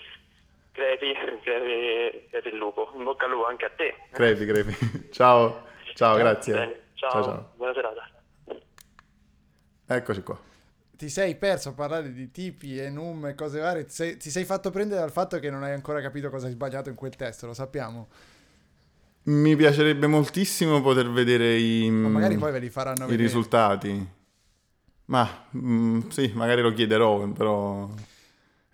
[0.71, 2.91] Crepi, crepi, crepi il lupo.
[2.95, 3.95] In bocca al lupo anche a te.
[4.11, 4.75] Crepi, crepi.
[5.13, 6.53] Ciao, ciao, grazie.
[6.95, 7.11] Ciao.
[7.11, 7.51] ciao, ciao.
[7.55, 8.09] Buona serata.
[9.85, 10.51] Eccoci qua.
[10.95, 14.29] Ti sei perso a parlare di tipi e num e cose varie, ti sei, ti
[14.29, 17.15] sei fatto prendere dal fatto che non hai ancora capito cosa hai sbagliato in quel
[17.15, 18.07] testo, lo sappiamo.
[19.23, 24.07] Mi piacerebbe moltissimo poter vedere i, Ma magari poi ve li faranno i risultati.
[25.05, 27.89] Ma mm, sì, magari lo chiederò, però...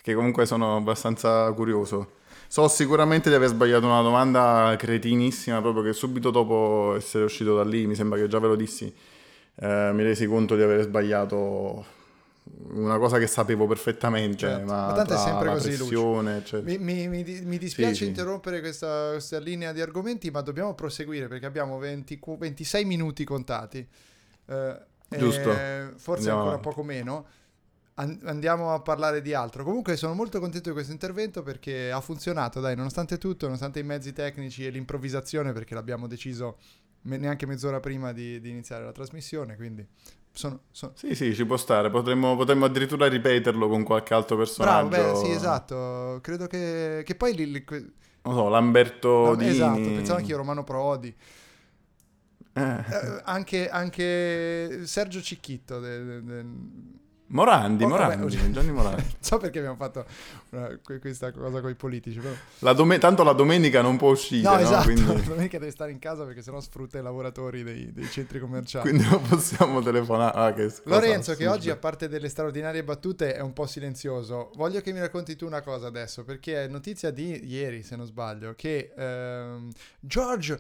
[0.02, 2.14] Che comunque sono abbastanza curioso.
[2.48, 7.64] So sicuramente di aver sbagliato una domanda cretinissima, proprio che subito dopo essere uscito da
[7.64, 8.92] lì, mi sembra che già ve lo dissi,
[9.56, 11.86] eh, mi resi conto di aver sbagliato
[12.72, 16.78] una cosa che sapevo perfettamente, Certo, ma, ma tanto è sempre così, pressione, eccetera.
[16.78, 18.08] Mi, mi- mi mi dispiace Sì, sì.
[18.10, 23.88] interrompere questa, questa linea di argomenti, ma dobbiamo proseguire perché abbiamo 20 26 minuti contati.
[24.46, 25.50] Eh, Giusto.
[25.52, 26.68] forse Andiamo ancora avanti.
[26.68, 27.26] poco meno.
[27.96, 29.64] An- andiamo a parlare di altro.
[29.64, 33.84] Comunque sono molto contento di questo intervento perché ha funzionato, dai, nonostante tutto, nonostante i
[33.84, 36.58] mezzi tecnici e l'improvvisazione, perché l'abbiamo deciso
[37.02, 39.86] me- neanche mezz'ora prima di, di iniziare la trasmissione, quindi
[40.40, 40.60] sono...
[40.72, 41.90] sono- Sì, sì, ci può stare.
[41.90, 45.12] Potremmo, potremmo addirittura ripeterlo con qualche altro Bravo, personaggio.
[45.12, 46.20] beh, sì, esatto.
[46.22, 47.66] Credo che, che poi li- li-
[48.22, 49.50] Non so, Lamberto No, Dini.
[49.50, 51.14] esatto, pensavo anch'io Romano Prodi.
[52.54, 55.80] Eh, Eh, anche, anche Sergio Cicchitto.
[55.80, 56.46] de- de- de-
[57.32, 59.02] Morandi, Oh, vabbè, Morandi, oggi- Gianni Morandi.
[59.04, 60.06] Non so perché abbiamo fatto
[60.84, 62.18] que- questa cosa con i politici.
[62.20, 62.34] Però...
[62.60, 64.60] La dome- tanto la domenica non può uscire, No, no?
[64.60, 64.84] esatto.
[64.92, 68.90] Quindi, Domenica devi stare in casa perché sennò sfrutta i lavoratori dei, dei centri commerciali.
[68.90, 70.38] quindi non possiamo telefonare.
[70.40, 74.52] Ah, che Lorenzo, che oggi, a parte delle straordinarie battute, è un po' silenzioso.
[74.56, 78.06] Voglio che mi racconti tu una cosa adesso, perché è notizia di ieri, se non
[78.08, 80.60] sbaglio, che ehm, George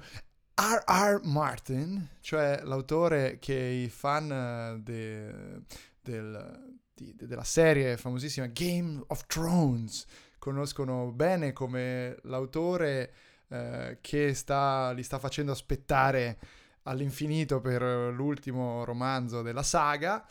[0.56, 1.22] R.R.
[1.24, 5.62] Martin, cioè l'autore che i fan eh, de-
[6.10, 10.06] del- di- de- della serie famosissima Game of Thrones
[10.38, 13.14] conoscono bene come l'autore
[13.50, 16.38] eh, che sta, li sta facendo aspettare
[16.84, 20.26] all'infinito per l'ultimo romanzo della saga.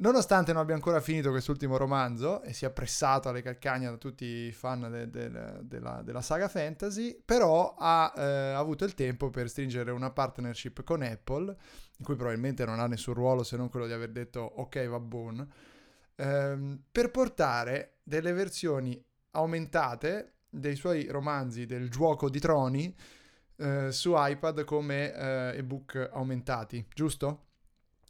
[0.00, 4.52] Nonostante non abbia ancora finito quest'ultimo romanzo e sia pressato alle calcagna da tutti i
[4.52, 9.90] fan de- del- della, della saga fantasy, però ha eh, avuto il tempo per stringere
[9.90, 11.56] una partnership con Apple,
[11.96, 15.00] in cui probabilmente non ha nessun ruolo se non quello di aver detto ok va
[15.00, 15.44] buon,
[16.14, 22.94] ehm, per portare delle versioni aumentate dei suoi romanzi del gioco di troni
[23.56, 27.47] eh, su iPad come eh, ebook aumentati, giusto?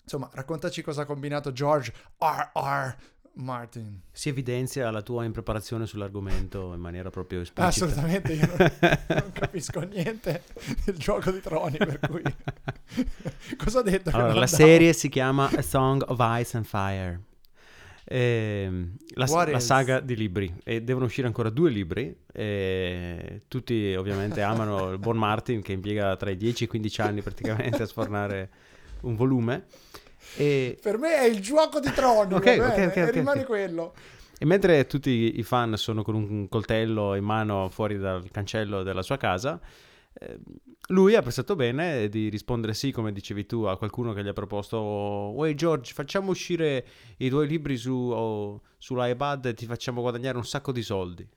[0.09, 2.97] Insomma, raccontaci cosa ha combinato George R.R.
[3.35, 4.01] Martin.
[4.11, 7.85] Si evidenzia la tua impreparazione sull'argomento in maniera proprio esplicita.
[7.85, 8.73] Assolutamente, io non,
[9.21, 10.45] non capisco niente
[10.87, 12.23] del gioco di troni, per cui...
[13.63, 14.09] cosa ho detto?
[14.09, 14.47] Allora, la andavo?
[14.47, 17.21] serie si chiama A Song of Ice and Fire.
[18.11, 24.41] Ehm, la, la saga di libri e devono uscire ancora due libri e tutti ovviamente
[24.41, 27.87] amano il buon Martin che impiega tra i 10 e i 15 anni praticamente a
[27.87, 28.51] sfornare
[29.03, 29.67] un volume
[30.33, 32.87] e, Per me è il gioco di troni, Ok, va ok, bene?
[32.87, 33.95] ok, e ok, rimane quello.
[34.39, 39.03] e mentre tutti i fan sono con un coltello in mano fuori dal cancello della
[39.03, 39.61] sua casa
[40.13, 40.39] eh,
[40.91, 44.33] lui ha pensato bene di rispondere sì, come dicevi tu, a qualcuno che gli ha
[44.33, 44.79] proposto
[45.35, 46.87] Uè George, facciamo uscire
[47.19, 51.29] i tuoi libri su, oh, sull'iPad e ti facciamo guadagnare un sacco di soldi.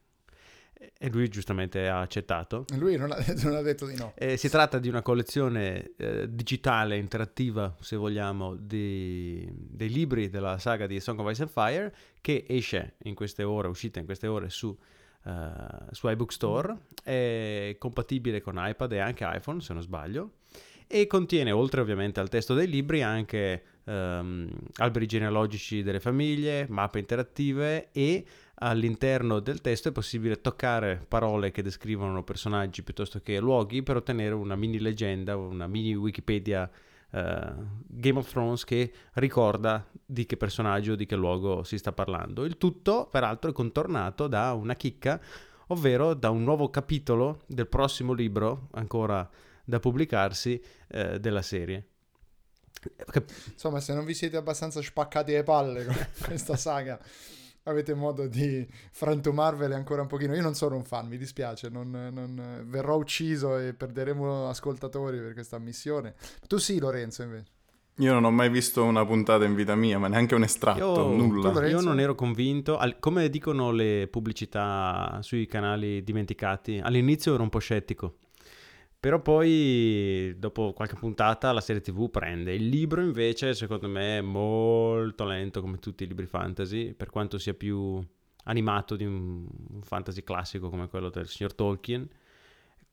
[0.98, 2.66] E- lui giustamente ha accettato.
[2.78, 4.14] Lui non ha, non ha detto di no.
[4.16, 10.58] Eh, si tratta di una collezione eh, digitale, interattiva, se vogliamo, di- dei libri della
[10.58, 14.26] saga di Song of Ice and Fire che esce in queste ore, uscita in queste
[14.26, 14.76] ore su,
[15.26, 15.52] eh,
[15.92, 20.34] su iBook Store, è compatibile con iPad e anche iPhone, se non sbaglio,
[20.88, 27.00] e contiene, oltre ovviamente al testo dei libri, anche ehm, alberi genealogici delle famiglie, mappe
[27.00, 28.26] interattive e
[28.64, 34.34] all'interno del testo è possibile toccare parole che descrivono personaggi piuttosto che luoghi per ottenere
[34.36, 36.70] una mini leggenda, una mini Wikipedia
[37.12, 37.54] eh,
[37.88, 42.46] Game of Thrones che ricorda di che personaggio, di che luogo si sta parlando.
[42.46, 45.20] Il tutto, peraltro, è contornato da una chicca,
[45.68, 49.28] ovvero da un nuovo capitolo del prossimo libro, ancora
[49.64, 51.88] da pubblicarsi, eh, della serie.
[53.52, 55.96] Insomma, se non vi siete abbastanza spaccati le palle con
[56.26, 57.00] questa saga,
[57.64, 60.34] avete modo di frantumarvele ancora un pochino.
[60.36, 65.34] Io non sono un fan, mi dispiace, non, non- verrò ucciso e perderemo ascoltatori per
[65.34, 66.16] questa missione.
[66.48, 67.46] Tu sì, Lorenzo, invece.
[67.96, 71.08] Io non ho mai visto una puntata in vita mia, ma neanche un estratto, Io,
[71.16, 71.50] nulla.
[71.50, 71.76] tu Lorenzo?
[71.78, 77.50] io non ero convinto, al- come dicono le pubblicità sui canali dimenticati, all'inizio ero un
[77.50, 78.16] po' scettico,
[79.02, 82.54] però poi dopo qualche puntata la serie tv prende.
[82.54, 87.40] Il libro invece secondo me è molto lento come tutti i libri fantasy, per quanto
[87.40, 88.00] sia più
[88.44, 89.48] animato di un
[89.82, 92.08] un fantasy classico come quello del signor Tolkien.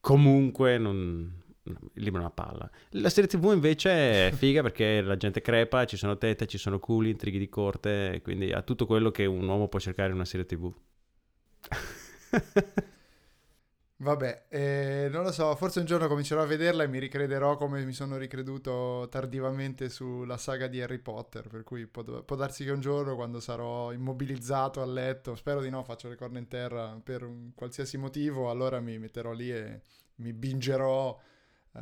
[0.01, 2.71] Comunque non, il libro è una palla.
[2.93, 6.79] La serie TV invece è figa perché la gente crepa, ci sono tette, ci sono
[6.79, 10.25] culi, intrighi di corte, quindi ha tutto quello che un uomo può cercare in una
[10.25, 10.73] serie TV.
[14.01, 17.85] Vabbè, eh, non lo so, forse un giorno comincerò a vederla e mi ricrederò come
[17.85, 22.71] mi sono ricreduto tardivamente sulla saga di Harry Potter, per cui può, può darsi che
[22.71, 26.97] un giorno quando sarò immobilizzato a letto, spero di no, faccio le corna in terra
[27.03, 29.81] per un qualsiasi motivo, allora mi metterò lì e
[30.17, 31.21] mi bingerò
[31.73, 31.81] uh,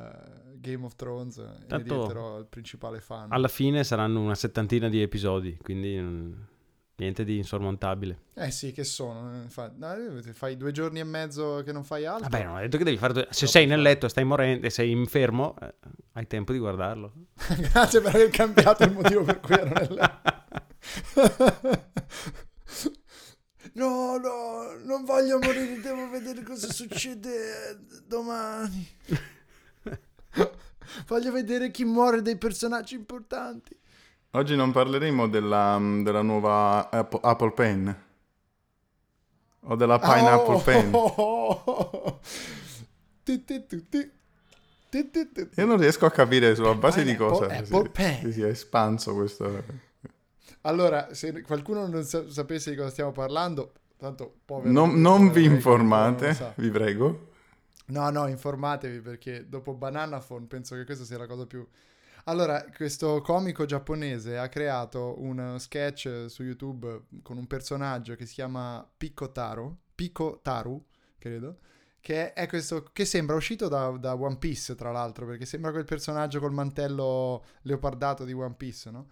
[0.54, 3.30] Game of Thrones e Tanto diventerò il principale fan.
[3.30, 6.54] Alla fine saranno una settantina di episodi, quindi...
[6.98, 8.18] Niente di insormontabile.
[8.34, 9.44] Eh sì, che sono?
[9.44, 9.94] eh, Fa- no,
[10.32, 12.28] fai due giorni e mezzo che non fai altro.
[12.30, 13.12] Vabbè, non ho detto che devi fare...
[13.12, 15.74] due- Se sei nel letto e stai morendo e sei infermo, eh,
[16.14, 17.12] hai tempo di guardarlo.
[17.70, 20.20] Grazie per aver cambiato il motivo per cui ero nel...
[23.74, 28.88] No, no, non voglio morire, devo vedere cosa succede domani.
[31.08, 33.76] Voglio vedere chi muore dei personaggi importanti.
[34.36, 38.02] Oggi non parleremo della, della nuova Apple, Apple Pen.
[39.60, 41.62] O della Pineapple Oh!
[41.62, 42.18] Pen.
[43.22, 45.48] Ti, ti, ti, ti.
[45.54, 48.20] Io non riesco a capire sulla base di cosa Apple si, Pen.
[48.20, 49.64] si sia espanso questo.
[50.60, 54.70] Allora, se qualcuno non sa- sapesse di cosa stiamo parlando, tanto povero...
[54.70, 57.30] Non, non vi informate, non vi prego.
[57.86, 61.66] No, no, informatevi perché dopo Bananaphone penso che questa sia la cosa più...
[62.28, 68.34] Allora, questo comico giapponese ha creato un sketch su YouTube con un personaggio che si
[68.34, 70.84] chiama Pico Taro, Pico Taru,
[71.18, 71.58] credo,
[72.00, 75.84] che è questo che sembra uscito da, da One Piece, tra l'altro, perché sembra quel
[75.84, 79.08] personaggio col mantello leopardato di One Piece, no?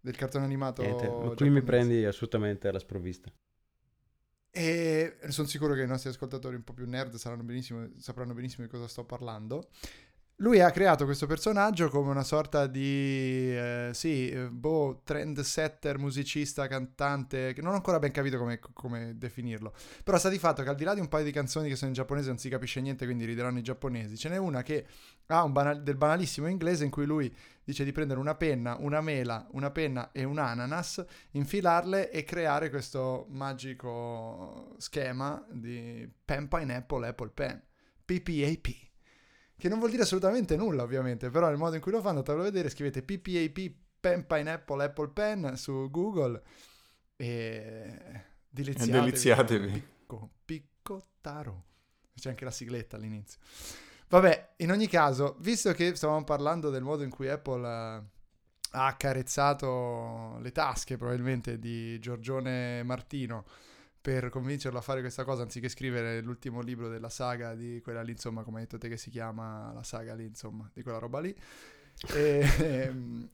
[0.00, 1.62] Del cartone animato Niente, qui mi giapponese.
[1.62, 3.32] prendi assolutamente alla sprovvista.
[4.52, 8.64] E sono sicuro che i nostri ascoltatori un po' più nerd saranno benissimo, sapranno benissimo
[8.66, 9.68] di cosa sto parlando.
[10.40, 16.66] Lui ha creato questo personaggio come una sorta di, eh, sì, eh, boh, trendsetter, musicista,
[16.66, 19.74] cantante, che non ho ancora ben capito come, come definirlo.
[20.02, 21.88] Però sta di fatto che al di là di un paio di canzoni che sono
[21.88, 24.86] in giapponese non si capisce niente, quindi rideranno i giapponesi, ce n'è una che
[25.26, 27.30] ha un banal- del banalissimo inglese in cui lui
[27.62, 32.70] dice di prendere una penna, una mela, una penna e un ananas, infilarle e creare
[32.70, 37.62] questo magico schema di pen pineapple apple pen,
[38.06, 38.89] PPAP.
[39.60, 42.40] Che non vuol dire assolutamente nulla, ovviamente, però il modo in cui lo fanno, andatelo
[42.40, 46.42] a vedere, scrivete PPAP pen pineapple apple pen su Google
[47.14, 48.96] e deliziatevi.
[48.96, 49.70] E deliziatevi.
[49.70, 51.64] Picco, picco taro.
[52.14, 53.38] C'è anche la sigletta all'inizio.
[54.08, 58.02] Vabbè, in ogni caso, visto che stavamo parlando del modo in cui Apple eh,
[58.70, 63.44] ha accarezzato le tasche probabilmente di Giorgione Martino
[64.00, 68.12] per convincerlo a fare questa cosa anziché scrivere l'ultimo libro della saga di quella lì,
[68.12, 71.20] insomma, come hai detto te che si chiama la saga lì, insomma, di quella roba
[71.20, 71.34] lì.
[72.14, 73.28] E, ehm,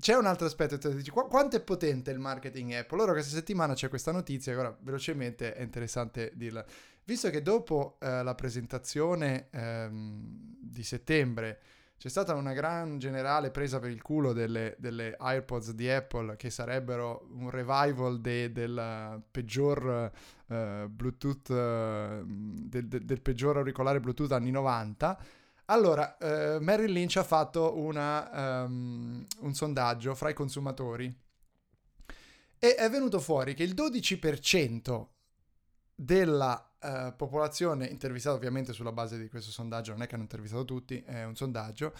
[0.00, 2.96] c'è un altro aspetto, tu dici, "Qu- quanto è potente il marketing Apple?
[2.96, 6.64] Allora questa settimana c'è questa notizia, ora velocemente è interessante dirla.
[7.04, 11.60] Visto che dopo eh, la presentazione ehm, di settembre
[12.00, 16.48] c'è stata una gran generale presa per il culo delle, delle AirPods di Apple che
[16.48, 20.10] sarebbero un revival de- del peggior
[20.46, 25.22] eh, Bluetooth, eh, del, del- del peggior auricolare Bluetooth anni 90.
[25.66, 31.14] Allora, eh, Merrill Lynch ha fatto una, ehm, un sondaggio fra i consumatori
[32.58, 35.08] e è venuto fuori che il 12%
[35.94, 40.64] della eh, popolazione intervistata ovviamente sulla base di questo sondaggio, non è che hanno intervistato
[40.64, 41.92] tutti, è un sondaggio,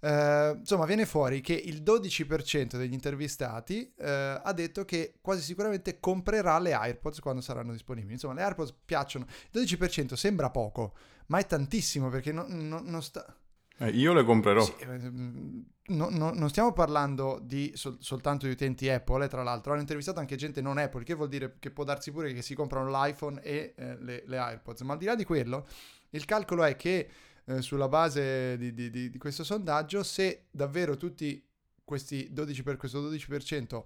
[0.00, 5.98] eh, insomma viene fuori che il 12% degli intervistati eh, ha detto che quasi sicuramente
[6.00, 8.12] comprerà le AirPods quando saranno disponibili.
[8.12, 9.26] Insomma, le AirPods piacciono.
[9.50, 10.94] Il 12% sembra poco,
[11.26, 13.24] ma è tantissimo perché non, non- non sta...
[13.78, 14.64] Eh, io le comprerò.
[14.64, 19.42] Sì, ehm, no- no- non stiamo parlando di sol- soltanto di utenti Apple, eh, tra
[19.42, 19.72] l'altro.
[19.72, 22.54] Hanno intervistato anche gente non Apple, che vuol dire che può darsi pure che si
[22.54, 24.80] comprano l'iPhone e eh, le, le AirPods.
[24.82, 25.66] Ma al di là di quello,
[26.10, 27.08] il calcolo è che
[27.44, 31.44] eh, sulla base di, di- di- di questo sondaggio, se davvero tutti
[31.84, 33.84] questi 12 per questo 12%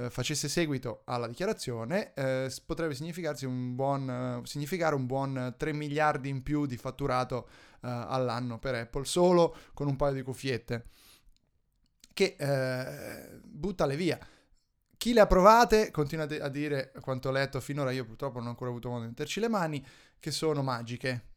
[0.00, 5.72] eh, facesse seguito alla dichiarazione, eh, potrebbe significarsi un buon, significare un buon eh, 3
[5.74, 7.48] miliardi in più di fatturato
[7.82, 10.86] eh, all'anno per Apple, solo con un paio di cuffiette.
[12.12, 14.18] Che eh, buttale via.
[14.96, 18.50] Chi le ha provate continua a dire, quanto ho letto finora, io purtroppo non ho
[18.50, 19.84] ancora avuto modo di metterci le mani,
[20.18, 21.28] che sono magiche.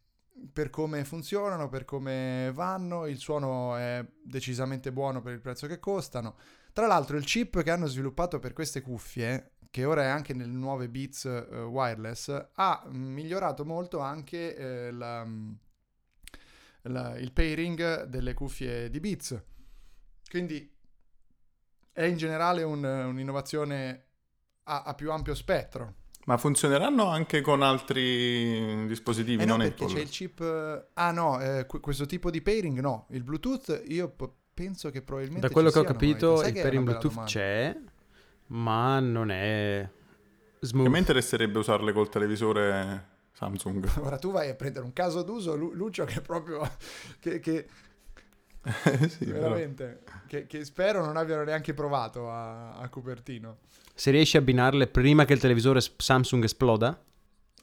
[0.51, 5.79] Per come funzionano, per come vanno, il suono è decisamente buono per il prezzo che
[5.79, 6.35] costano.
[6.73, 10.51] Tra l'altro il chip che hanno sviluppato per queste cuffie, che ora è anche nelle
[10.51, 15.21] nuove Beats eh, wireless, ha migliorato molto anche eh, la,
[16.83, 19.41] il, il pairing delle cuffie di Beats.
[20.29, 20.71] Quindi
[21.91, 24.05] è in generale un, un'innovazione
[24.63, 25.93] a, a più ampio spettro.
[26.25, 29.95] Ma funzioneranno anche con altri dispositivi, Eh non no, perché Apple?
[29.95, 30.87] c'è il chip...
[30.93, 33.07] Ah no, eh, que- questo tipo di pairing no.
[33.11, 36.61] Il Bluetooth io p- penso che probabilmente Da quello ci che ho capito, il è
[36.61, 37.29] pairing Bluetooth domanda?
[37.31, 37.77] c'è,
[38.47, 39.89] ma non è
[40.59, 40.87] Che smooth.
[40.87, 43.89] mi interesserebbe usarle col televisore Samsung.
[44.01, 46.61] Ora tu vai a prendere un caso d'uso, Lu- Lucio, che proprio...
[47.19, 47.67] che, che
[48.63, 50.01] Eh sì, veramente...
[50.27, 53.57] Che, che spero non abbiano neanche provato a, a Cupertino.
[53.95, 56.99] Se riesci a abbinarle prima che il televisore Samsung esploda,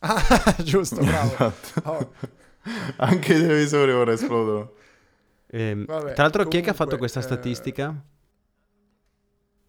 [0.03, 1.33] Ah, giusto, bravo.
[1.33, 1.91] Esatto.
[1.91, 2.13] Oh,
[2.97, 4.73] Anche i televisori ora esplodono.
[5.51, 8.05] Ehm, Vabbè, tra l'altro chi è che ha fatto comunque, questa eh, statistica?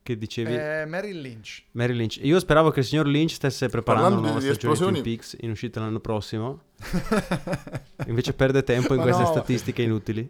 [0.04, 0.54] Che dicevi?
[0.56, 1.64] eh, Merrill Lynch.
[1.74, 2.18] Mary Lynch.
[2.24, 5.52] Io speravo che il signor Lynch stesse preparando una nuova stagione di Twin Peaks in
[5.52, 6.64] uscita l'anno prossimo.
[8.08, 9.28] Invece perde tempo in Ma queste no.
[9.30, 10.28] statistiche inutili.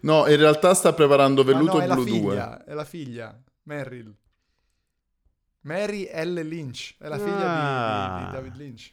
[0.00, 2.12] No, in realtà sta preparando Velluto no, Blu 2.
[2.12, 4.14] figlia, è la figlia, Merrill.
[5.62, 6.46] Mary L.
[6.46, 8.24] Lynch, è la figlia di- di, Ah.
[8.26, 8.92] di David Lynch.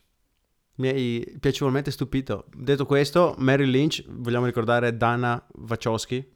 [0.76, 2.45] Mi hai piacevolmente stupito.
[2.55, 6.32] Detto questo, Mary Lynch, vogliamo ricordare Dana Wachowski?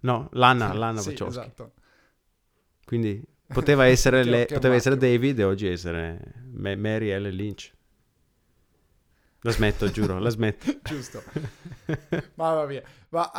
[0.00, 1.40] No, Lana, Lana Sì, Wachowski.
[1.40, 1.72] esatto.
[2.84, 4.96] Quindi poteva essere, le- poteva essere.
[4.96, 7.28] David e oggi essere Ma- Mary L.
[7.28, 7.72] Lynch.
[9.42, 10.70] La smetto, giuro, la smetto.
[10.84, 11.22] Giusto.
[12.34, 12.82] Ma va via.
[13.08, 13.30] Ma,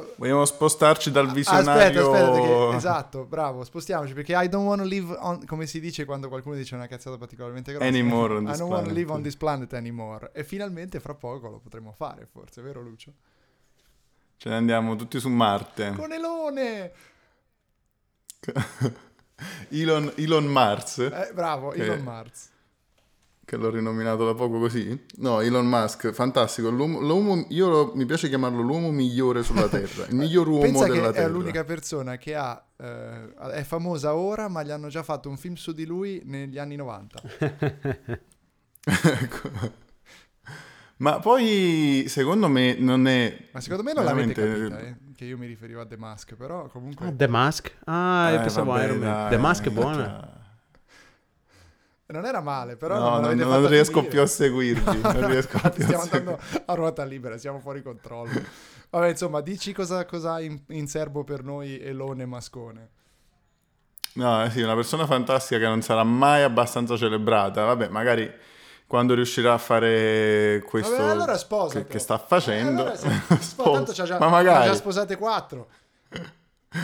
[0.00, 2.12] uh, Vogliamo spostarci dal Aspetta, visionario...
[2.12, 2.40] aspetta,
[2.70, 6.28] che- esatto, bravo, spostiamoci perché I don't want to live on, come si dice quando
[6.28, 7.86] qualcuno dice una cazzata particolarmente grossa.
[7.88, 10.30] Anymore on I this don't want to live on this planet anymore.
[10.32, 13.12] E finalmente fra poco lo potremo fare, forse, vero Lucio?
[14.36, 15.92] Ce ne andiamo tutti su Marte.
[15.96, 16.92] Conelone!
[19.70, 22.50] Elon, Elon Mars, Eh, bravo, Che- Elon Mars.
[23.48, 25.06] Che l'ho rinominato da poco così.
[25.20, 26.68] No, Elon Musk, fantastico.
[26.68, 30.04] L'uomo, l'uomo- io lo- mi piace chiamarlo l'uomo migliore sulla Terra.
[30.06, 31.28] Il miglior uomo Pensa che della è Terra.
[31.28, 35.54] l'unica persona che ha, eh, è famosa ora, ma gli hanno già fatto un film
[35.54, 37.22] su di lui negli anni 90.
[38.84, 39.50] Ecco.
[40.98, 43.48] Ma poi, secondo me, non è...
[43.52, 46.34] Ma secondo me non l'avete veramente- capita, eh, che io mi riferivo a The Mask,
[46.34, 47.06] però comunque...
[47.06, 47.72] Ah, The Mask?
[47.84, 49.06] Ah, io Eh, pensavo vabbè, Iron Man.
[49.08, 50.36] dai, The Mask è buona.
[52.10, 55.00] Non era male, però No, non, non, non riesco più a seguirvi.
[55.02, 56.16] Non riesco più a stiamo seguirvi.
[56.16, 58.30] andando a ruota libera, siamo fuori controllo.
[58.90, 62.88] Vabbè, insomma, dici cosa, cosa ha in, in serbo per noi Elone Mascone.
[64.14, 67.64] No, eh sì, una persona fantastica che non sarà mai abbastanza celebrata.
[67.64, 68.32] Vabbè, magari
[68.86, 71.36] quando riuscirà a fare questo Vabbè, allora
[71.68, 73.70] che, che sta facendo, Eh, allora se- sposa.
[73.70, 74.64] tanto già, ma magari.
[74.64, 75.68] già sposate quattro.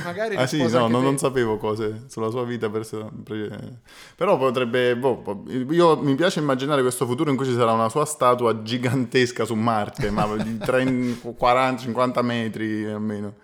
[0.03, 2.71] Magari Ah sì, no, non, non sapevo cose sulla sua vita.
[2.71, 3.81] perso- pre-
[4.17, 4.97] Però potrebbe...
[4.97, 9.45] boh, io mi piace immaginare questo futuro in cui ci sarà una sua statua gigantesca
[9.45, 13.35] su Marte, ma di 40-50 metri almeno.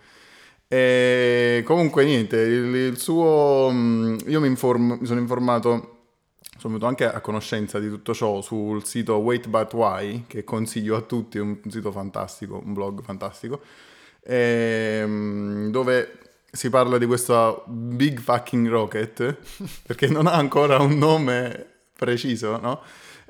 [0.67, 3.69] E comunque niente, il, il suo...
[3.71, 5.69] mm, Io mi, inform- mi sono informato,
[6.59, 10.97] sono venuto anche a conoscenza di tutto ciò sul sito Wait But Why, che consiglio
[10.97, 13.61] a tutti, è un sito fantastico, un blog fantastico,
[14.23, 16.15] ehm, dove
[16.51, 19.37] si parla di questo Big Fucking Rocket,
[19.87, 22.81] perché non ha ancora un nome preciso, no?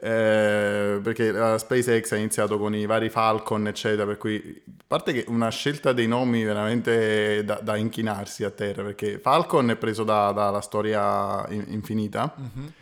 [0.03, 5.13] Eh, perché la SpaceX ha iniziato con i vari Falcon, eccetera, per cui a parte
[5.13, 10.03] che una scelta dei nomi veramente da, da inchinarsi a terra, perché Falcon è preso
[10.05, 12.73] da- dalla storia in- infinita, Mhm.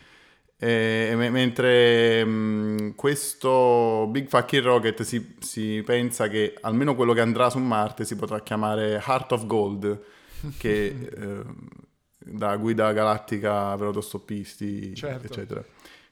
[0.57, 7.21] e, me- mentre mh, questo Big Fucking Rocket si, si pensa che almeno quello che
[7.21, 9.99] andrà su Marte si potrà chiamare Heart of Gold,
[10.57, 11.43] che eh,
[12.25, 15.25] da guida galattica per autostoppisti, Certo.
[15.25, 15.63] eccetera.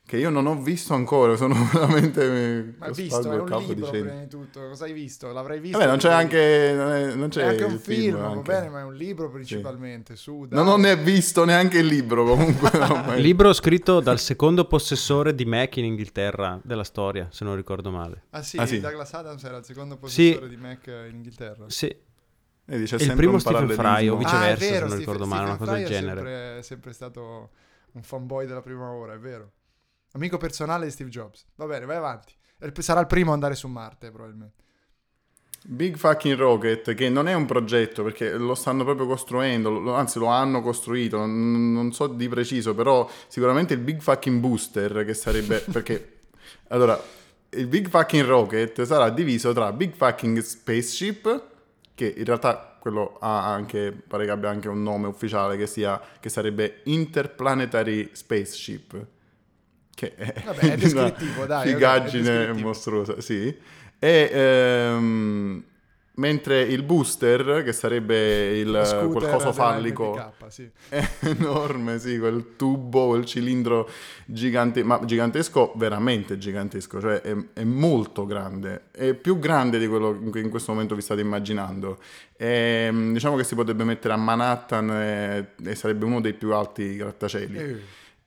[0.08, 2.76] Che io non ho visto ancora, sono veramente...
[2.78, 4.68] Ma hai visto, è un libro dicendo- prima di tutto.
[4.70, 5.34] Cosa hai visto?
[5.34, 5.78] L'avrai visto?
[5.78, 6.74] Vabbè, non c'è anche...
[6.74, 8.42] Non, è- non c'è È anche un film, va anche.
[8.44, 10.16] bene, ma è un libro principalmente.
[10.16, 10.58] Su, dai.
[10.58, 12.70] Non ho ne visto neanche il libro comunque.
[12.80, 17.92] no, Libro scritto dal secondo possessore di Mac in Inghilterra della storia, se non ricordo
[17.92, 18.28] male.
[18.30, 18.80] Ah sì, Ah, sì.
[18.80, 20.30] Douglas Adams era il secondo Sì.
[20.30, 21.66] possessore di Mac in Inghilterra.
[21.68, 21.94] Sì,
[22.68, 24.98] Vedi, c'è Il sempre primo un Stephen Fry, o viceversa, ah, è se vero, non
[24.98, 26.18] ricordo male, una Stephen cosa del Fry è genere.
[26.20, 27.50] sempre, è sempre stato
[27.94, 29.52] un fanboy della prima ora, è vero.
[30.12, 31.46] Amico personale di Steve Jobs.
[31.56, 32.34] Va bene, vai avanti.
[32.60, 34.66] E Sarà il primo ad andare su Marte, probabilmente.
[35.64, 40.20] Big Fucking Rocket, che non è un progetto perché lo stanno proprio costruendo, lo- anzi
[40.20, 45.14] lo hanno costruito, non, non so di preciso, però sicuramente il Big Fucking Booster che
[45.14, 45.60] sarebbe...
[45.72, 46.20] perché
[46.70, 47.02] allora,
[47.50, 51.56] il Big Fucking Rocket sarà diviso tra Big Fucking Spaceship,
[51.98, 56.00] che in realtà quello ha anche, pare che abbia anche un nome ufficiale che sia,
[56.20, 59.06] che sarebbe Interplanetary Spaceship.
[59.96, 62.68] che è, Vabbè, è descrittivo, dai, ok, è figaggine descrittivo.
[62.68, 63.58] mostruosa, sì.
[63.98, 65.64] E ehm,
[66.18, 70.70] mentre il booster, che sarebbe il scooter della fallico MPK, sì.
[70.90, 73.90] è enorme, sì, quel tubo, quel cilindro
[74.26, 80.30] gigante, ma gigantesco, veramente gigantesco, cioè è, è molto grande, è più grande di quello
[80.32, 82.00] che in questo momento vi state immaginando.
[82.36, 86.54] E, mm, diciamo che si potrebbe mettere a Manhattan e, e sarebbe uno dei più
[86.54, 87.58] alti grattacieli.
[87.58, 87.80] Eh,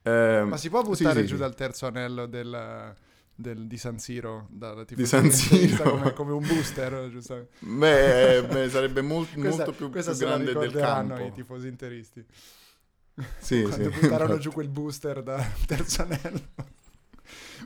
[0.02, 2.94] Eh, Ma si può buttare sì, giù dal terzo anello del,
[3.40, 4.46] del- di San Siro?
[4.50, 5.82] Da, tipo Di San Siro.
[5.90, 7.50] Come, come un booster, giustamente.
[7.60, 11.24] Beh, eh, beh, sarebbe molt- Questa, molto più, più grande del campo.
[11.24, 12.24] i tifosi interisti.
[13.38, 14.40] Sì, Quando sì, buttarono infatti.
[14.40, 16.40] giù quel booster da terzo anello.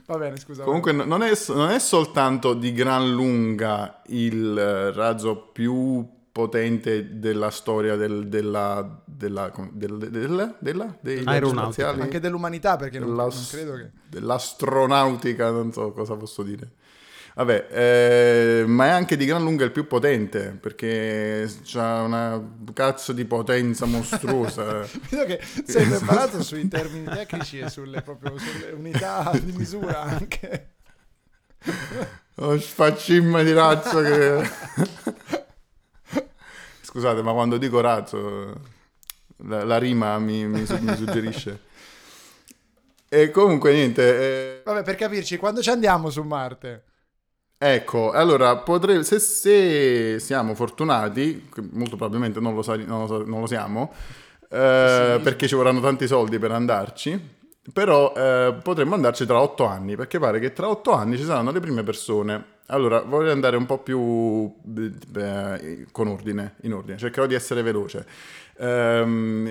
[0.07, 0.63] Va bene, scusa.
[0.63, 7.49] Comunque non è, non è soltanto di gran lunga il eh, razzo più potente della
[7.49, 13.45] storia del, della, della, del, del- della- dei spaziali, anche dell'umanità, perché non, della- non
[13.49, 13.91] credo che...
[14.09, 16.71] dell'astronautica, non so cosa posso dire.
[17.35, 22.41] Vabbè, eh, ma è anche di gran lunga il più potente, perché ha una
[22.73, 24.81] cazzo di potenza mostruosa.
[25.09, 30.71] Vedo che sei preparato sui termini tecnici e sulle, proprio, sulle unità di misura anche.
[32.35, 35.43] Lo sfaccimma di razzo che...
[36.95, 38.53] Scusate, ma quando dico razzo,
[39.47, 41.59] la, la rima mi, mi mi suggerisce.
[43.09, 46.83] E comunque niente, eh, Vabbè, per capirci, quando ci andiamo su Marte?
[47.57, 53.39] ecco, allora, potrei, se, se siamo fortunati, molto probabilmente non lo, sa- non lo non
[53.41, 53.91] lo siamo,
[54.49, 57.19] eh, perché ci vorranno tanti soldi per andarci,
[57.73, 61.51] però eh, potremmo andarci tra otto anni, perché pare che tra otto anni ci saranno
[61.51, 62.53] le prime persone.
[62.67, 64.51] Allora, voglio andare un po' più
[65.15, 68.05] eh, con ordine, in ordine, cercherò di essere veloce.
[68.57, 69.49] Ehm,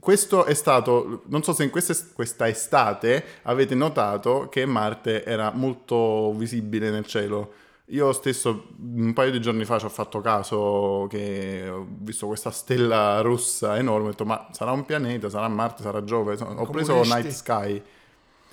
[0.00, 5.52] questo è stato, non so se in questa, questa estate avete notato che Marte era
[5.52, 7.52] molto visibile nel cielo.
[7.90, 12.50] Io stesso un paio di giorni fa ci ho fatto caso che ho visto questa
[12.50, 16.92] stella rossa enorme, ho detto ma sarà un pianeta, sarà Marte, sarà Giove, ho preso
[16.92, 17.14] Comunisti.
[17.14, 17.82] Night Sky,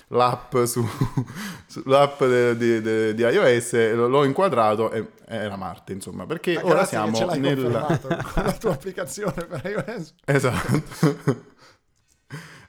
[0.08, 0.84] l'app, su,
[1.66, 6.64] su- l'app de- di, di- di iOS, l'ho inquadrato e era Marte insomma, perché Ma
[6.66, 7.60] ora siamo ce l'hai nel...
[7.60, 10.14] confermato con la tua applicazione per iOS.
[10.24, 11.44] Esatto.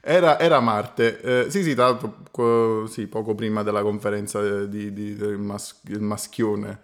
[0.00, 4.92] Era, era Marte, Eh, sì sì, tra l'altro co- sì, poco prima della conferenza di,
[4.92, 6.80] di- del mas- il maschione.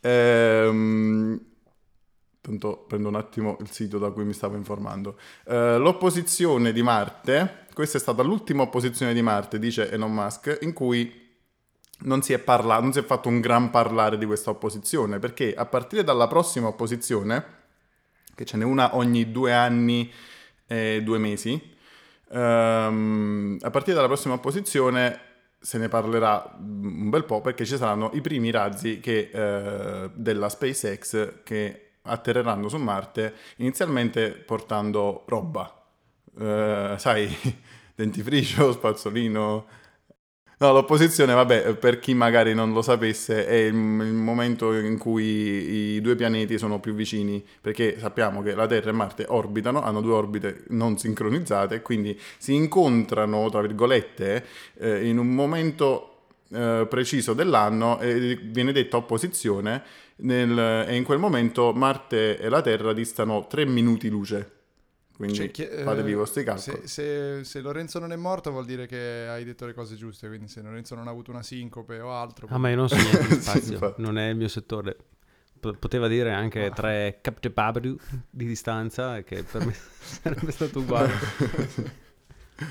[0.00, 1.38] Ehm,
[2.50, 5.18] tanto prendo un attimo il sito da cui mi stavo informando.
[5.46, 10.72] Eh, l'opposizione di Marte, questa è stata l'ultima opposizione di Marte, dice Elon Musk, in
[10.72, 11.28] cui
[12.02, 15.54] non si è parlato, non si è fatto un gran parlare di questa opposizione, perché
[15.54, 17.58] a partire dalla prossima opposizione,
[18.34, 20.10] che ce n'è una ogni due anni
[20.66, 21.60] e due mesi,
[22.30, 25.28] ehm, a partire dalla prossima opposizione
[25.62, 30.48] se ne parlerà un bel po' perché ci saranno i primi razzi che, eh, della
[30.48, 35.72] SpaceX che atterreranno su Marte, inizialmente portando roba,
[36.38, 37.28] Eh, sai,
[37.94, 39.66] dentifricio, spazzolino.
[40.58, 45.94] No, l'opposizione, vabbè, per chi magari non lo sapesse, è il, il momento in cui
[45.94, 50.02] i due pianeti sono più vicini, perché sappiamo che la Terra e Marte orbitano, hanno
[50.02, 54.44] due orbite non sincronizzate, quindi si incontrano, tra virgolette,
[54.78, 56.09] eh, in un momento
[56.52, 59.82] eh, preciso dell'anno e viene detta opposizione,
[60.16, 64.52] nel- e in quel momento Marte e la Terra distano 3 minuti luce.
[65.20, 66.78] Quindi Cioè, chi- eh, fatevi i vostri calcoli.
[66.82, 70.28] Se, se- se Lorenzo non è morto vuol dire che hai detto le cose giuste,
[70.28, 72.46] quindi se Lorenzo non ha avuto una sincope o altro...
[72.50, 74.00] Ah, ma io non so niente di Sì, spazio, infatti.
[74.02, 74.96] non è il mio settore.
[75.60, 76.70] P- poteva dire anche Ah.
[76.70, 77.94] tre captepabri
[78.30, 81.12] di distanza, che per me sarebbe stato uguale.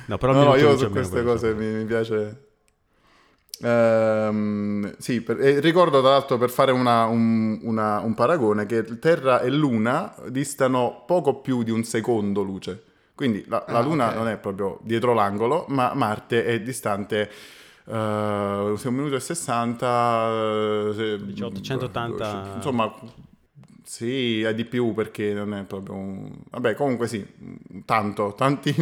[0.05, 2.48] No, però no, io su queste cose mi, mi piace.
[3.61, 8.83] Ehm, sì, per- e ricordo tra l'altro per fare una- un, una- un paragone che
[8.99, 12.83] Terra e Luna distano poco più di un secondo luce.
[13.15, 14.13] Quindi la, la Ah, Luna ok.
[14.13, 17.29] non è proprio dietro l'angolo, ma Marte è distante
[17.85, 20.29] eh, se un minuto e 60,
[20.89, 22.31] eh, se- 18, 180.
[22.55, 22.93] Insomma,
[23.83, 26.31] sì, è di più perché non è proprio un...
[26.49, 27.25] Vabbè, comunque sì,
[27.85, 28.73] tanto, tanti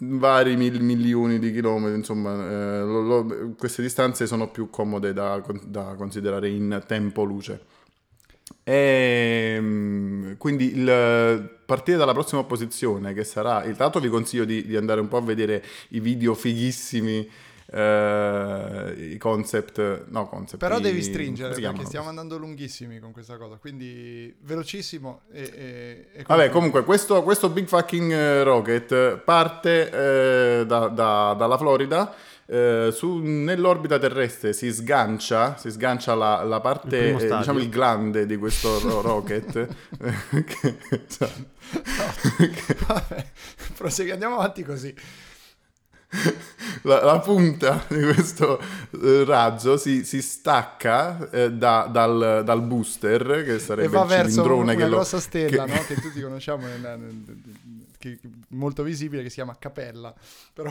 [0.00, 5.42] vari mil- milioni di chilometri, insomma, eh, lo- lo- queste distanze sono più comode da,
[5.64, 7.60] da considerare in tempo luce.
[8.64, 14.76] E, mm, quindi il, partire dalla prossima posizione che sarà, intanto vi consiglio di, di
[14.76, 17.28] andare un po' a vedere i video fighissimi
[17.70, 20.56] eh, i concept, no concept.
[20.58, 21.86] Però i- devi stringere perché chiamano?
[21.86, 25.52] stiamo andando lunghissimi con questa cosa, quindi velocissimo e...
[25.54, 29.90] e- e Vabbè, comunque, questo, questo Big Fucking eh, Rocket parte
[30.60, 32.14] eh, da- da- dalla Florida.
[32.50, 37.58] eh, su- nell'orbita terrestre si sgancia, si sgancia la, la Il parte, primo eh, diciamo
[37.58, 39.54] il glande di questo ro- rocket.
[40.00, 40.78] eh, che-
[42.86, 43.26] Vabbè,
[43.76, 44.94] prosegui- andiamo avanti così.
[46.82, 48.58] la, la punta di questo
[49.02, 54.08] eh, razzo si, si stacca eh, da- dal, dal booster, che sarebbe e va il
[54.08, 55.84] verso una che lo, grossa stella che- no?
[55.86, 57.24] che tutti conosciamo nella- nel-
[57.98, 60.14] che- che- molto visibile che si chiama Capella
[60.54, 60.70] però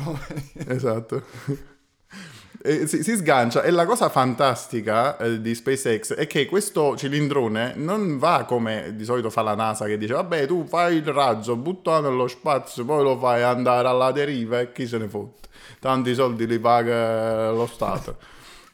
[0.67, 1.23] Esatto.
[2.61, 7.73] E si, si sgancia e la cosa fantastica eh, di SpaceX è che questo cilindrone
[7.75, 11.55] non va come di solito fa la NASA che dice vabbè tu fai il razzo,
[11.55, 15.47] buttalo nello spazio, poi lo fai andare alla deriva e chi se ne fotte.
[15.79, 18.17] Tanti soldi li paga lo Stato.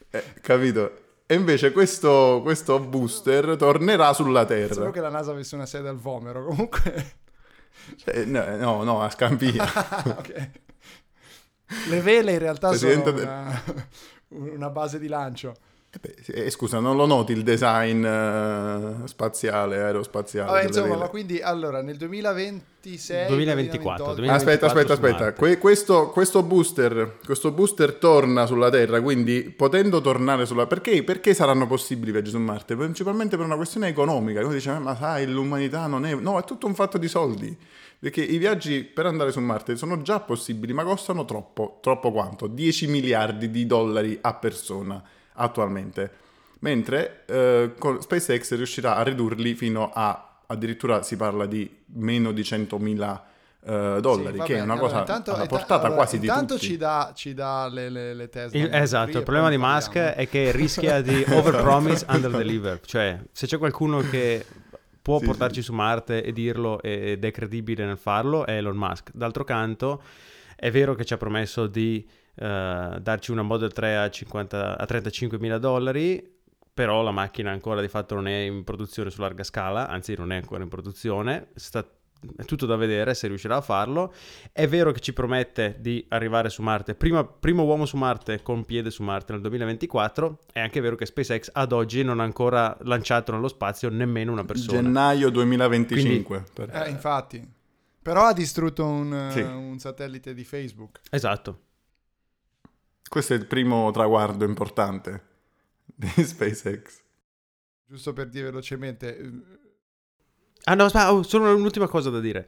[0.10, 1.02] Eh, capito?
[1.26, 4.74] E invece questo, questo booster tornerà sulla Terra.
[4.74, 7.22] solo che la NASA avesse una sede al Vomero comunque
[8.06, 9.64] Eh, no, no, no, a Scampia.
[10.18, 10.50] ok.
[11.90, 13.64] Le vele in realtà Presidente sono del- una,
[14.56, 15.54] una base di lancio
[15.96, 20.50] Eh beh, eh, scusa, non lo noti il design eh, spaziale, aerospaziale?
[20.52, 20.98] Vabbè, insomma vele?
[21.00, 25.34] ma quindi allora nel 2026 2024, 2028, 2024 Aspetta, aspetta, aspetta.
[25.34, 30.66] Que- questo, questo booster, questo booster torna sulla Terra, quindi potendo tornare sulla...
[30.66, 32.76] Perché, perché saranno possibili i viaggi su Marte?
[32.76, 34.40] Principalmente per una questione economica.
[34.42, 36.16] Uno dice, ma sai, l'umanità non è...
[36.16, 37.56] No, è tutto un fatto di soldi.
[38.04, 41.80] Perché i viaggi per andare su Marte sono già possibili, ma costano troppo.
[41.82, 42.48] Troppo quanto?
[42.48, 45.02] 10 miliardi di dollari a persona
[45.36, 46.12] attualmente.
[46.60, 50.40] Mentre eh, con SpaceX riuscirà a ridurli fino a...
[50.48, 53.22] Addirittura si parla di meno di 100.000
[53.66, 56.56] eh, dollari, Sì, che è una Allora, cosa intanto- alla portata allora, quasi di intanto
[56.56, 56.66] tutti.
[56.66, 59.96] ci dà, ci dà le, le, le Tesla Il- esatto, 3 il problema di Musk
[59.96, 62.82] è che rischia di overpromise, underdeliver.
[62.84, 64.46] Cioè, se c'è qualcuno che
[65.04, 69.12] può Sì, portarci su Marte e dirlo ed è credibile nel farlo, è Elon Musk.
[69.14, 70.02] D'altro canto,
[70.56, 74.86] è vero che ci ha promesso di eh, darci una Model 3 a, 50 a
[74.86, 76.26] 35 mila dollari,
[76.74, 80.32] però la macchina ancora di fatto non è in produzione su larga scala, anzi non
[80.32, 81.86] è ancora in produzione, sta-
[82.38, 84.14] è tutto da vedere se riuscirà a farlo.
[84.52, 88.64] È vero che ci promette di arrivare su Marte, prima, primo uomo su Marte con
[88.66, 92.76] piede su Marte nel 2024, è anche vero che SpaceX ad oggi non ha ancora
[92.82, 94.82] lanciato nello spazio nemmeno una persona.
[94.82, 96.44] Gennaio 2025.
[96.54, 97.46] per- Eh, infatti.
[98.02, 99.40] Però ha distrutto un, Sì.
[99.42, 101.00] un satellite di Facebook.
[101.10, 101.60] Esatto.
[103.08, 105.22] Questo è il primo traguardo importante
[105.86, 107.02] di SpaceX.
[107.86, 109.18] Giusto per dire velocemente,
[110.66, 112.48] Ah no, aspetta, oh, solo un'ultima cosa da dire.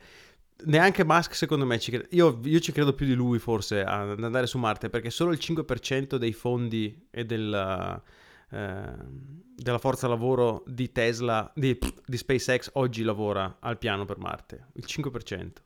[0.66, 2.07] Neanche Musk secondo me ci crede.
[2.11, 5.32] Io, io ci credo più di lui forse a- ad andare su Marte perché solo
[5.32, 8.01] il 5% dei fondi e della,
[8.51, 8.93] eh,
[9.55, 14.68] della forza lavoro di Tesla, di, di SpaceX oggi lavora al piano per Marte.
[14.74, 15.61] Il 5%.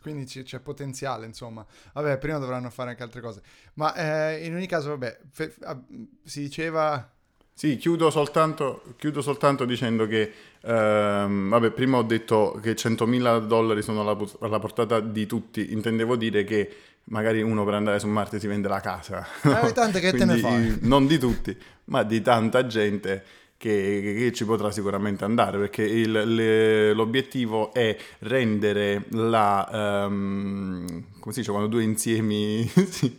[0.00, 1.64] quindi c- c'è potenziale, insomma.
[1.94, 3.42] Vabbè, prima dovranno fare anche altre cose.
[3.74, 3.94] Ma
[4.34, 5.82] eh, in ogni caso, vabbè, fe- ah,
[6.22, 7.10] si diceva...
[7.56, 13.80] Sì, chiudo soltanto, chiudo soltanto dicendo che, ehm, vabbè, prima ho detto che 100.000 dollari
[13.80, 16.68] sono alla, alla portata di tutti, intendevo dire che
[17.04, 19.24] magari uno per andare su Marte si vende la casa.
[19.42, 20.78] Eh, tanto che te ne Quindi, fai?
[20.80, 23.22] Non di tutti, ma di tanta gente
[23.56, 30.04] che, che- che ci potrà sicuramente andare, perché il- le- l'obiettivo è rendere la...
[30.04, 32.66] ehm, come si dice quando due insiemi...
[32.90, 33.16] sì,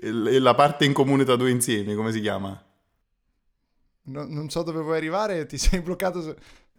[0.00, 2.60] la parte in comune tra due insiemi, come si chiama?
[4.04, 6.20] No- non so dove vuoi arrivare, ti sei bloccato...
[6.22, 6.34] su-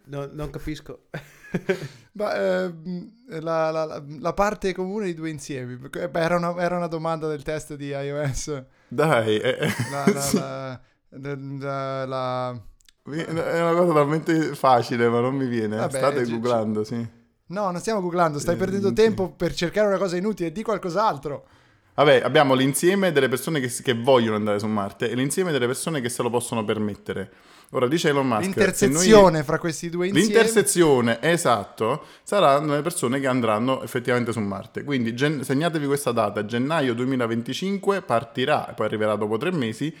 [0.06, 1.04] No, non capisco.
[2.12, 3.10] Ma, ehm,
[3.40, 5.78] la, la- la- parte comune di due insiemi.
[5.92, 8.64] Eh, beh, era, una, era una domanda del test di iOS.
[8.88, 10.36] Dai, eh, eh, La, la, sì.
[10.36, 12.62] la- la- la-
[13.06, 15.76] è una cosa talmente facile, ma non mi viene.
[15.76, 17.06] Vabbè, State ci- googlando, sì.
[17.46, 18.94] No, non stiamo googlando, stai Eh, perdendo sì.
[18.94, 21.46] tempo per cercare una cosa inutile, di qualcos'altro.
[21.94, 26.00] Vabbè, abbiamo l'insieme delle persone che, che vogliono andare su Marte e l'insieme delle persone
[26.00, 27.30] che se lo possono permettere.
[27.70, 28.42] Ora dice Elon Musk.
[28.42, 30.28] se noi- L'intersezione fra questi due insiemi.
[30.28, 34.84] L'intersezione, esatto, saranno le persone che andranno effettivamente su Marte.
[34.84, 39.92] Quindi gen- segnatevi questa data, gennaio 2025 partirà, poi arriverà dopo tre mesi,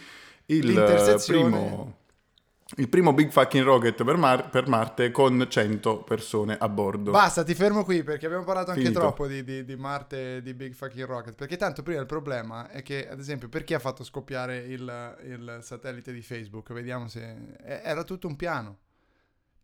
[0.46, 1.40] il L'intersezione.
[1.50, 1.96] primo,
[2.76, 7.10] il primo Big Fucking Rocket per, Mar- per Marte con 100 persone a bordo.
[7.10, 9.00] Basta, ti fermo qui perché abbiamo parlato anche Finito.
[9.00, 11.34] troppo di, di- di Marte e di Big Fucking Rocket.
[11.34, 15.58] Perché tanto prima il problema è che, ad esempio, perché ha fatto scoppiare il, il
[15.62, 16.72] satellite di Facebook?
[16.72, 17.36] Vediamo se...
[17.62, 18.78] Era tutto un piano.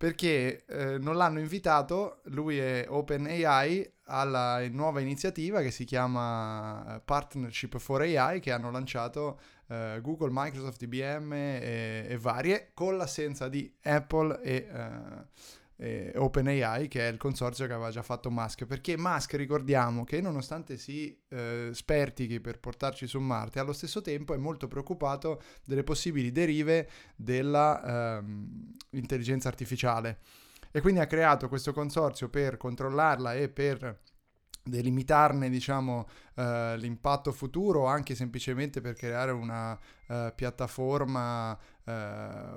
[0.00, 7.00] Perché eh, non l'hanno invitato, lui è OpenAI, alla nuova iniziativa che si chiama eh,
[7.04, 9.38] Partnership for AI che hanno lanciato
[9.68, 15.26] eh, Google, Microsoft, IBM e, e, varie con l'assenza di Apple e, eh,
[15.80, 18.66] e, OpenAI che è il consorzio che aveva già fatto Musk.
[18.66, 24.34] Perché Musk ricordiamo che nonostante si eh, spertichi per portarci su Marte allo stesso tempo
[24.34, 30.18] è molto preoccupato delle possibili derive dell'intelligenza ehm, artificiale.
[30.70, 34.02] E quindi ha creato questo consorzio per controllarla e per
[34.62, 41.58] delimitarne diciamo uh, l'impatto futuro anche semplicemente per creare una uh, piattaforma uh,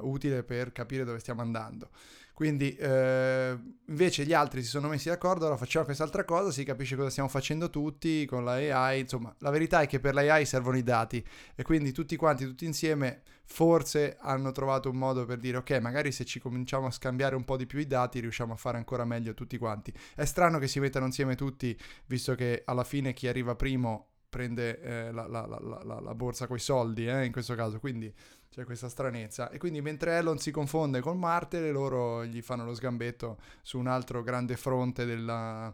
[0.02, 1.92] utile per capire dove stiamo andando
[2.34, 6.96] quindi eh, invece gli altri si sono messi d'accordo, allora facciamo quest'altra cosa, si capisce
[6.96, 10.46] cosa stiamo facendo tutti con la AI, insomma la verità è che per la AI
[10.46, 11.24] servono i dati
[11.56, 16.12] e quindi tutti quanti, tutti insieme forse hanno trovato un modo per dire ok magari
[16.12, 19.06] se ci cominciamo a scambiare un po' di più i dati riusciamo a fare ancora
[19.06, 19.94] meglio tutti quanti.
[20.16, 21.78] È strano che si mettano insieme tutti
[22.08, 26.56] visto che alla fine chi arriva primo prende eh, la, la, la, la, borsa con
[26.56, 28.12] i soldi eh, in questo caso, quindi
[28.50, 29.52] c'è questa stranezza.
[29.52, 33.86] E quindi mentre Elon si confonde con Marte, loro gli fanno lo sgambetto su un
[33.86, 35.72] altro grande fronte della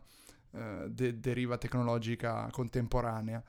[0.51, 3.41] uh, de- deriva tecnologica contemporanea.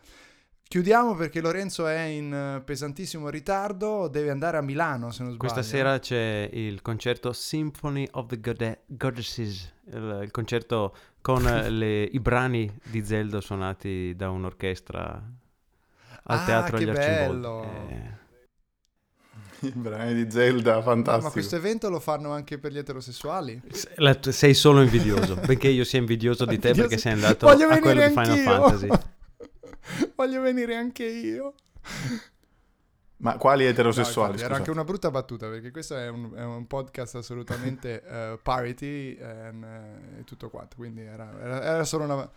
[0.70, 5.52] Chiudiamo perché Lorenzo è in pesantissimo ritardo, deve andare a Milano se non sbaglio.
[5.52, 12.04] Questa sera c'è il concerto Symphony of the Gode- Goddesses, il, il, concerto con le,
[12.04, 15.00] i brani di Zelda suonati da un'orchestra
[16.22, 17.68] al ah, Teatro agli Arcimboldi.
[19.58, 21.26] Eh, i brani di Zelda, fantastico.
[21.26, 23.60] Ma questo evento lo fanno anche per gli eterosessuali?
[24.20, 28.06] Sei solo invidioso, benché io sia invidioso di te perché sei andato Voglio a quello
[28.06, 28.88] di Final Fantasy.
[30.14, 31.54] Voglio venire anche io.
[33.18, 34.38] Ma quali eterosessuali?
[34.38, 38.38] No, era anche una brutta battuta perché questo è un, è un podcast assolutamente uh,
[38.42, 40.76] parity and, uh, e tutto quanto.
[40.76, 42.30] Quindi era, era, era solo una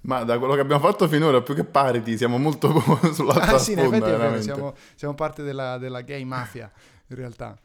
[0.00, 2.68] ma da quello che abbiamo fatto finora, più che parity, siamo molto
[3.12, 6.70] sull'altra ah, sì, sponda, in effetti siamo, siamo, parte della, della, gay mafia,
[7.08, 7.58] in realtà.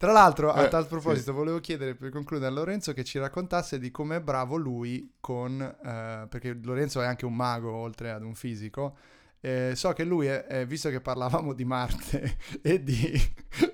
[0.00, 1.36] Tra l'altro, a eh, tal proposito, sì.
[1.36, 5.60] volevo chiedere per concludere a Lorenzo che ci raccontasse di come è bravo lui con...
[5.60, 8.96] Eh, perché Lorenzo è anche un mago, oltre ad un fisico.
[9.40, 13.12] Eh, so che lui, è, visto che parlavamo di Marte e di,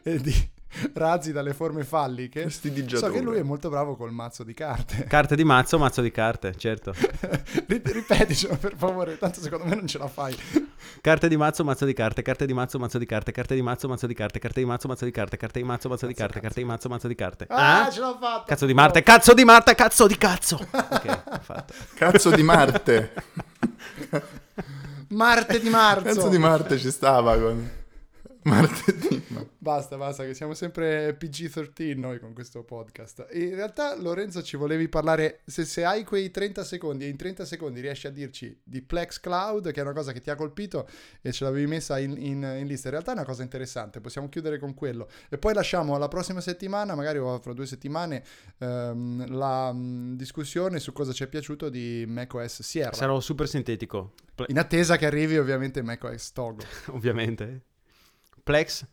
[0.02, 0.50] e di
[0.94, 2.48] razzi dalle forme falliche.
[2.50, 5.04] So che lui è molto bravo col mazzo di carte.
[5.04, 6.94] Carte di mazzo, mazzo di carte, certo.
[7.66, 10.36] Ripeticelo per favore, tanto secondo me non ce la fai.
[11.00, 13.88] Carte di mazzo, mazzo di carte, carte di mazzo, mazzo di carte, carte di mazzo,
[13.88, 16.40] mazzo di carte, carte di mazzo, mazzo di carte, carte di mazzo, mazzo di carte,
[16.40, 17.46] carte di mazzo, mazzo di carte.
[17.48, 18.44] Ah, ce l'ho fatta!
[18.46, 20.56] Cazzo di Marte, cazzo di Marte, cazzo di cazzo!
[20.56, 21.74] Ok, fatto.
[21.94, 23.12] Cazzo di Marte.
[25.08, 26.02] Marte di marzo.
[26.02, 27.70] Cazzo di Marte ci stava con...
[28.46, 29.24] Martedì.
[29.58, 33.26] Basta, basta, che siamo sempre PG-13 noi con questo podcast.
[33.32, 37.44] in realtà, Lorenzo, ci volevi parlare, se, se, hai quei 30 secondi e in 30
[37.44, 40.88] secondi riesci a dirci di Plex Cloud, che è una cosa che ti ha colpito
[41.20, 42.86] e ce l'avevi messa in, in, in lista.
[42.86, 45.08] In realtà è una cosa interessante, possiamo chiudere con quello.
[45.28, 48.22] E poi lasciamo alla prossima settimana, magari o fra due settimane,
[48.58, 52.92] ehm, la mh, mm, discussione su cosa ci è piaciuto di macOS Sierra.
[52.92, 54.12] Sarò super sintetico.
[54.46, 56.62] In attesa che arrivi ovviamente macOS Togo.
[56.92, 57.74] ovviamente.
[58.46, 58.86] Plex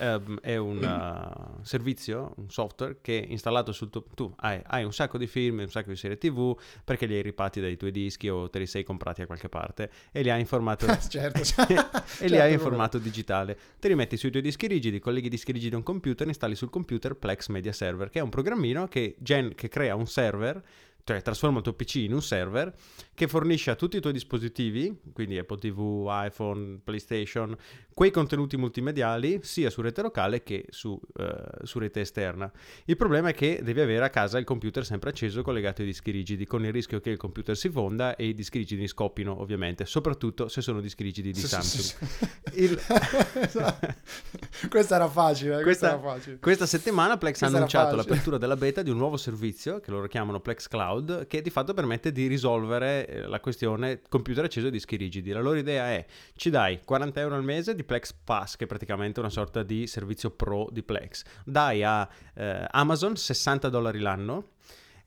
[0.00, 4.04] um, è un uh, servizio, un software che installato sul tuo...
[4.14, 7.22] tu hai, hai, un sacco di film, un sacco di serie tv perché li hai
[7.22, 10.40] ripati dai tuoi dischi o te li sei comprati a qualche parte e li hai
[10.40, 10.84] in formato...
[11.08, 13.56] certo, e certo, li hai in formato digitale.
[13.78, 16.54] Te li metti sui tuoi dischi rigidi, colleghi i dischi rigidi a un computer, installi
[16.54, 20.62] sul computer Plex Media Server che è un programmino che, gen- che crea un server
[21.04, 22.74] cioè trasforma il tuo PC in un server
[23.14, 27.56] che fornisce a tutti i tuoi dispositivi, quindi Apple TV, iPhone, PlayStation,
[27.92, 32.50] quei contenuti multimediali sia su rete locale che su, uh, su, rete esterna.
[32.86, 36.10] Il problema è che devi avere a casa il computer sempre acceso collegato ai dischi
[36.10, 39.84] rigidi, con il rischio che il computer si fonda e i dischi rigidi scoppino, ovviamente,
[39.84, 42.08] soprattutto se sono dischi rigidi di Samsung.
[42.54, 42.80] il...
[44.70, 46.38] questa era facile, questa, questa, era facile.
[46.38, 50.40] Questa settimana Plex ha annunciato l'apertura della beta di un nuovo servizio che loro chiamano
[50.40, 50.89] Plex Cloud,
[51.26, 55.32] che di fatto permette di risolvere eh, la questione computer acceso e dischi rigidi.
[55.32, 58.66] La loro idea è ci dai 40 euro al mese di Plex Pass, che è
[58.66, 61.24] praticamente una sorta di servizio pro di Plex.
[61.44, 64.50] Dai a eh, Amazon 60 dollari l'anno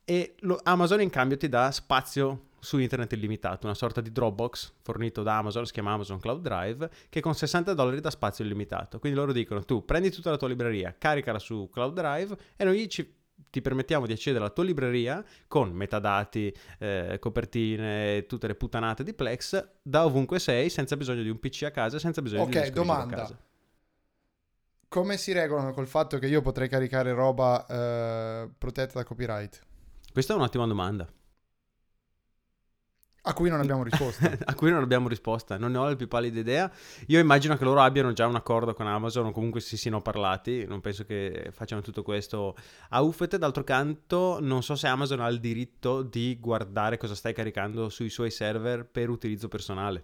[0.06, 4.74] e lo, Amazon in cambio ti dà spazio su internet illimitato, una sorta di Dropbox
[4.82, 9.00] fornito da Amazon, si chiama Amazon Cloud Drive, che con 60 dollari dà spazio illimitato.
[9.00, 12.88] Quindi loro dicono tu prendi tutta la tua libreria, caricala su Cloud Drive e noi
[12.88, 13.22] ci
[13.54, 19.14] ti permettiamo di accedere alla tua libreria con metadati, eh, copertine, tutte le puttanate di
[19.14, 22.68] Plex da ovunque sei, senza bisogno di un PC a casa, senza bisogno okay, di
[22.70, 23.16] un domanda.
[23.16, 23.38] a casa.
[24.88, 29.62] come si regolano col fatto che io potrei caricare roba eh, protetta da copyright?
[30.12, 31.08] Questa è un'ottima domanda.
[33.26, 34.38] A cui non abbiamo risposta.
[34.44, 36.72] a cui non abbiamo risposta, non ne ho la più pallida idea.
[37.08, 40.66] Io immagino che loro abbiano già un accordo con Amazon o comunque si siano parlati,
[40.66, 42.56] non penso che facciano tutto questo
[42.90, 43.38] a uffete.
[43.38, 48.10] D'altro canto, non so se Amazon ha il diritto di guardare cosa stai caricando sui
[48.10, 50.04] suoi server per utilizzo personale.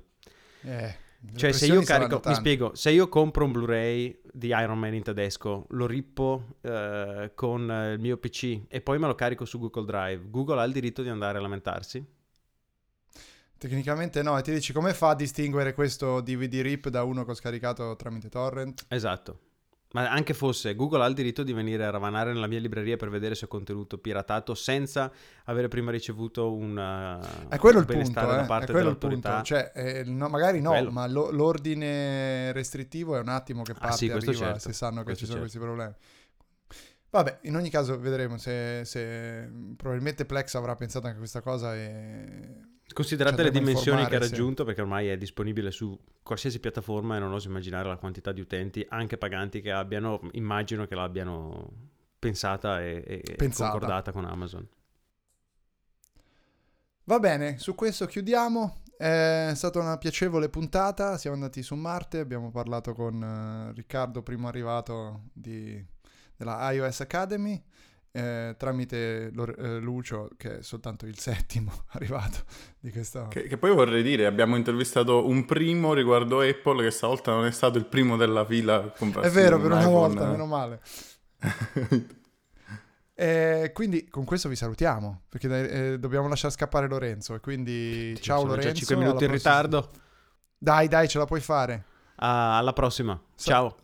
[0.62, 0.96] Eh,
[1.36, 5.04] cioè, se io carico, mi spiego, se io compro un Blu-ray di Iron Man in
[5.04, 9.86] tedesco, lo rippo eh, con il mio PC e poi me lo carico su Google
[9.86, 12.18] Drive, Google ha il diritto di andare a lamentarsi?
[13.60, 17.32] Tecnicamente no, e ti dici come fa a distinguere questo DVD RIP da uno che
[17.32, 18.86] ho scaricato tramite torrent?
[18.88, 19.40] Esatto.
[19.92, 23.10] Ma anche fosse, Google ha il diritto di venire a ravanare nella mia libreria per
[23.10, 25.12] vedere se ho contenuto piratato senza
[25.46, 26.78] avere prima ricevuto un,
[27.50, 28.46] è quello il punto, da eh?
[28.46, 29.28] parte è quello dell'autorità.
[29.28, 29.46] Il punto.
[29.46, 30.92] Cioè, eh, no, magari no, quello.
[30.92, 34.60] ma lo, l'ordine restrittivo è un attimo che parte ah, sì, arriva certo.
[34.60, 35.58] se sanno che questo ci sono certo.
[35.58, 35.94] questi problemi.
[37.10, 41.76] Vabbè, in ogni caso vedremo se, se, probabilmente Plex avrà pensato anche a questa cosa
[41.76, 44.68] e Considerate le dimensioni che ha raggiunto, sì.
[44.68, 48.86] perché ormai è disponibile su qualsiasi piattaforma e non oso immaginare la quantità di utenti,
[48.90, 51.72] anche paganti, che abbiano, immagino che l'abbiano
[52.18, 53.72] pensata e, e pensata.
[53.72, 54.68] concordata con Amazon.
[57.06, 58.82] Va bene, su questo chiudiamo.
[58.98, 64.50] È stata una piacevole puntata, siamo andati su Marte, abbiamo parlato con uh, Riccardo, primo
[64.50, 65.84] arrivato di,
[66.36, 67.64] della iOS Academy
[68.12, 72.40] eh, tramite eh, Lucio, che è soltanto il settimo arrivato
[72.80, 73.28] di questa...
[73.28, 77.52] Che, che, poi vorrei dire, abbiamo intervistato un primo riguardo Apple, che stavolta non è
[77.52, 78.94] stato il primo della fila.
[78.94, 79.94] È vero, per una iPhone.
[79.94, 80.82] volta, meno male.
[83.14, 87.36] e quindi con questo vi salutiamo, perché eh, dobbiamo lasciare scappare Lorenzo.
[87.36, 88.70] E quindi sì, ciao Lorenzo.
[88.70, 89.62] Già 5 minuti in prossima...
[89.62, 89.92] ritardo.
[90.58, 91.86] Dai, dai, ce la puoi fare.
[92.16, 93.20] Uh, alla prossima.
[93.36, 93.76] Sa- ciao.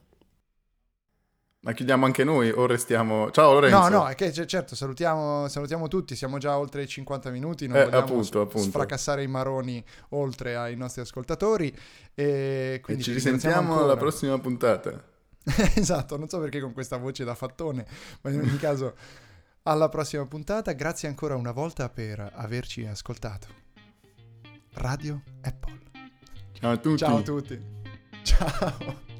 [1.66, 3.32] Ma chiudiamo anche noi o restiamo...
[3.32, 3.80] Ciao Lorenzo.
[3.80, 7.78] No, no, è che certo, salutiamo, salutiamo tutti, siamo già oltre i 50 minuti, non
[7.78, 8.68] eh, vogliamo appunto, appunto.
[8.68, 11.76] sfracassare i maroni oltre ai nostri ascoltatori.
[12.14, 15.04] E, quindi e ci risentiamo alla prossima puntata.
[15.74, 17.84] esatto, non so perché con questa voce da fattone,
[18.22, 18.94] ma in ogni caso
[19.64, 20.72] alla prossima puntata.
[20.74, 23.48] Grazie ancora una volta per averci ascoltato.
[24.74, 25.80] Radio Apple.
[26.52, 26.98] Ciao a tutti.
[26.98, 27.60] Ciao a tutti.
[28.22, 29.14] Ciao.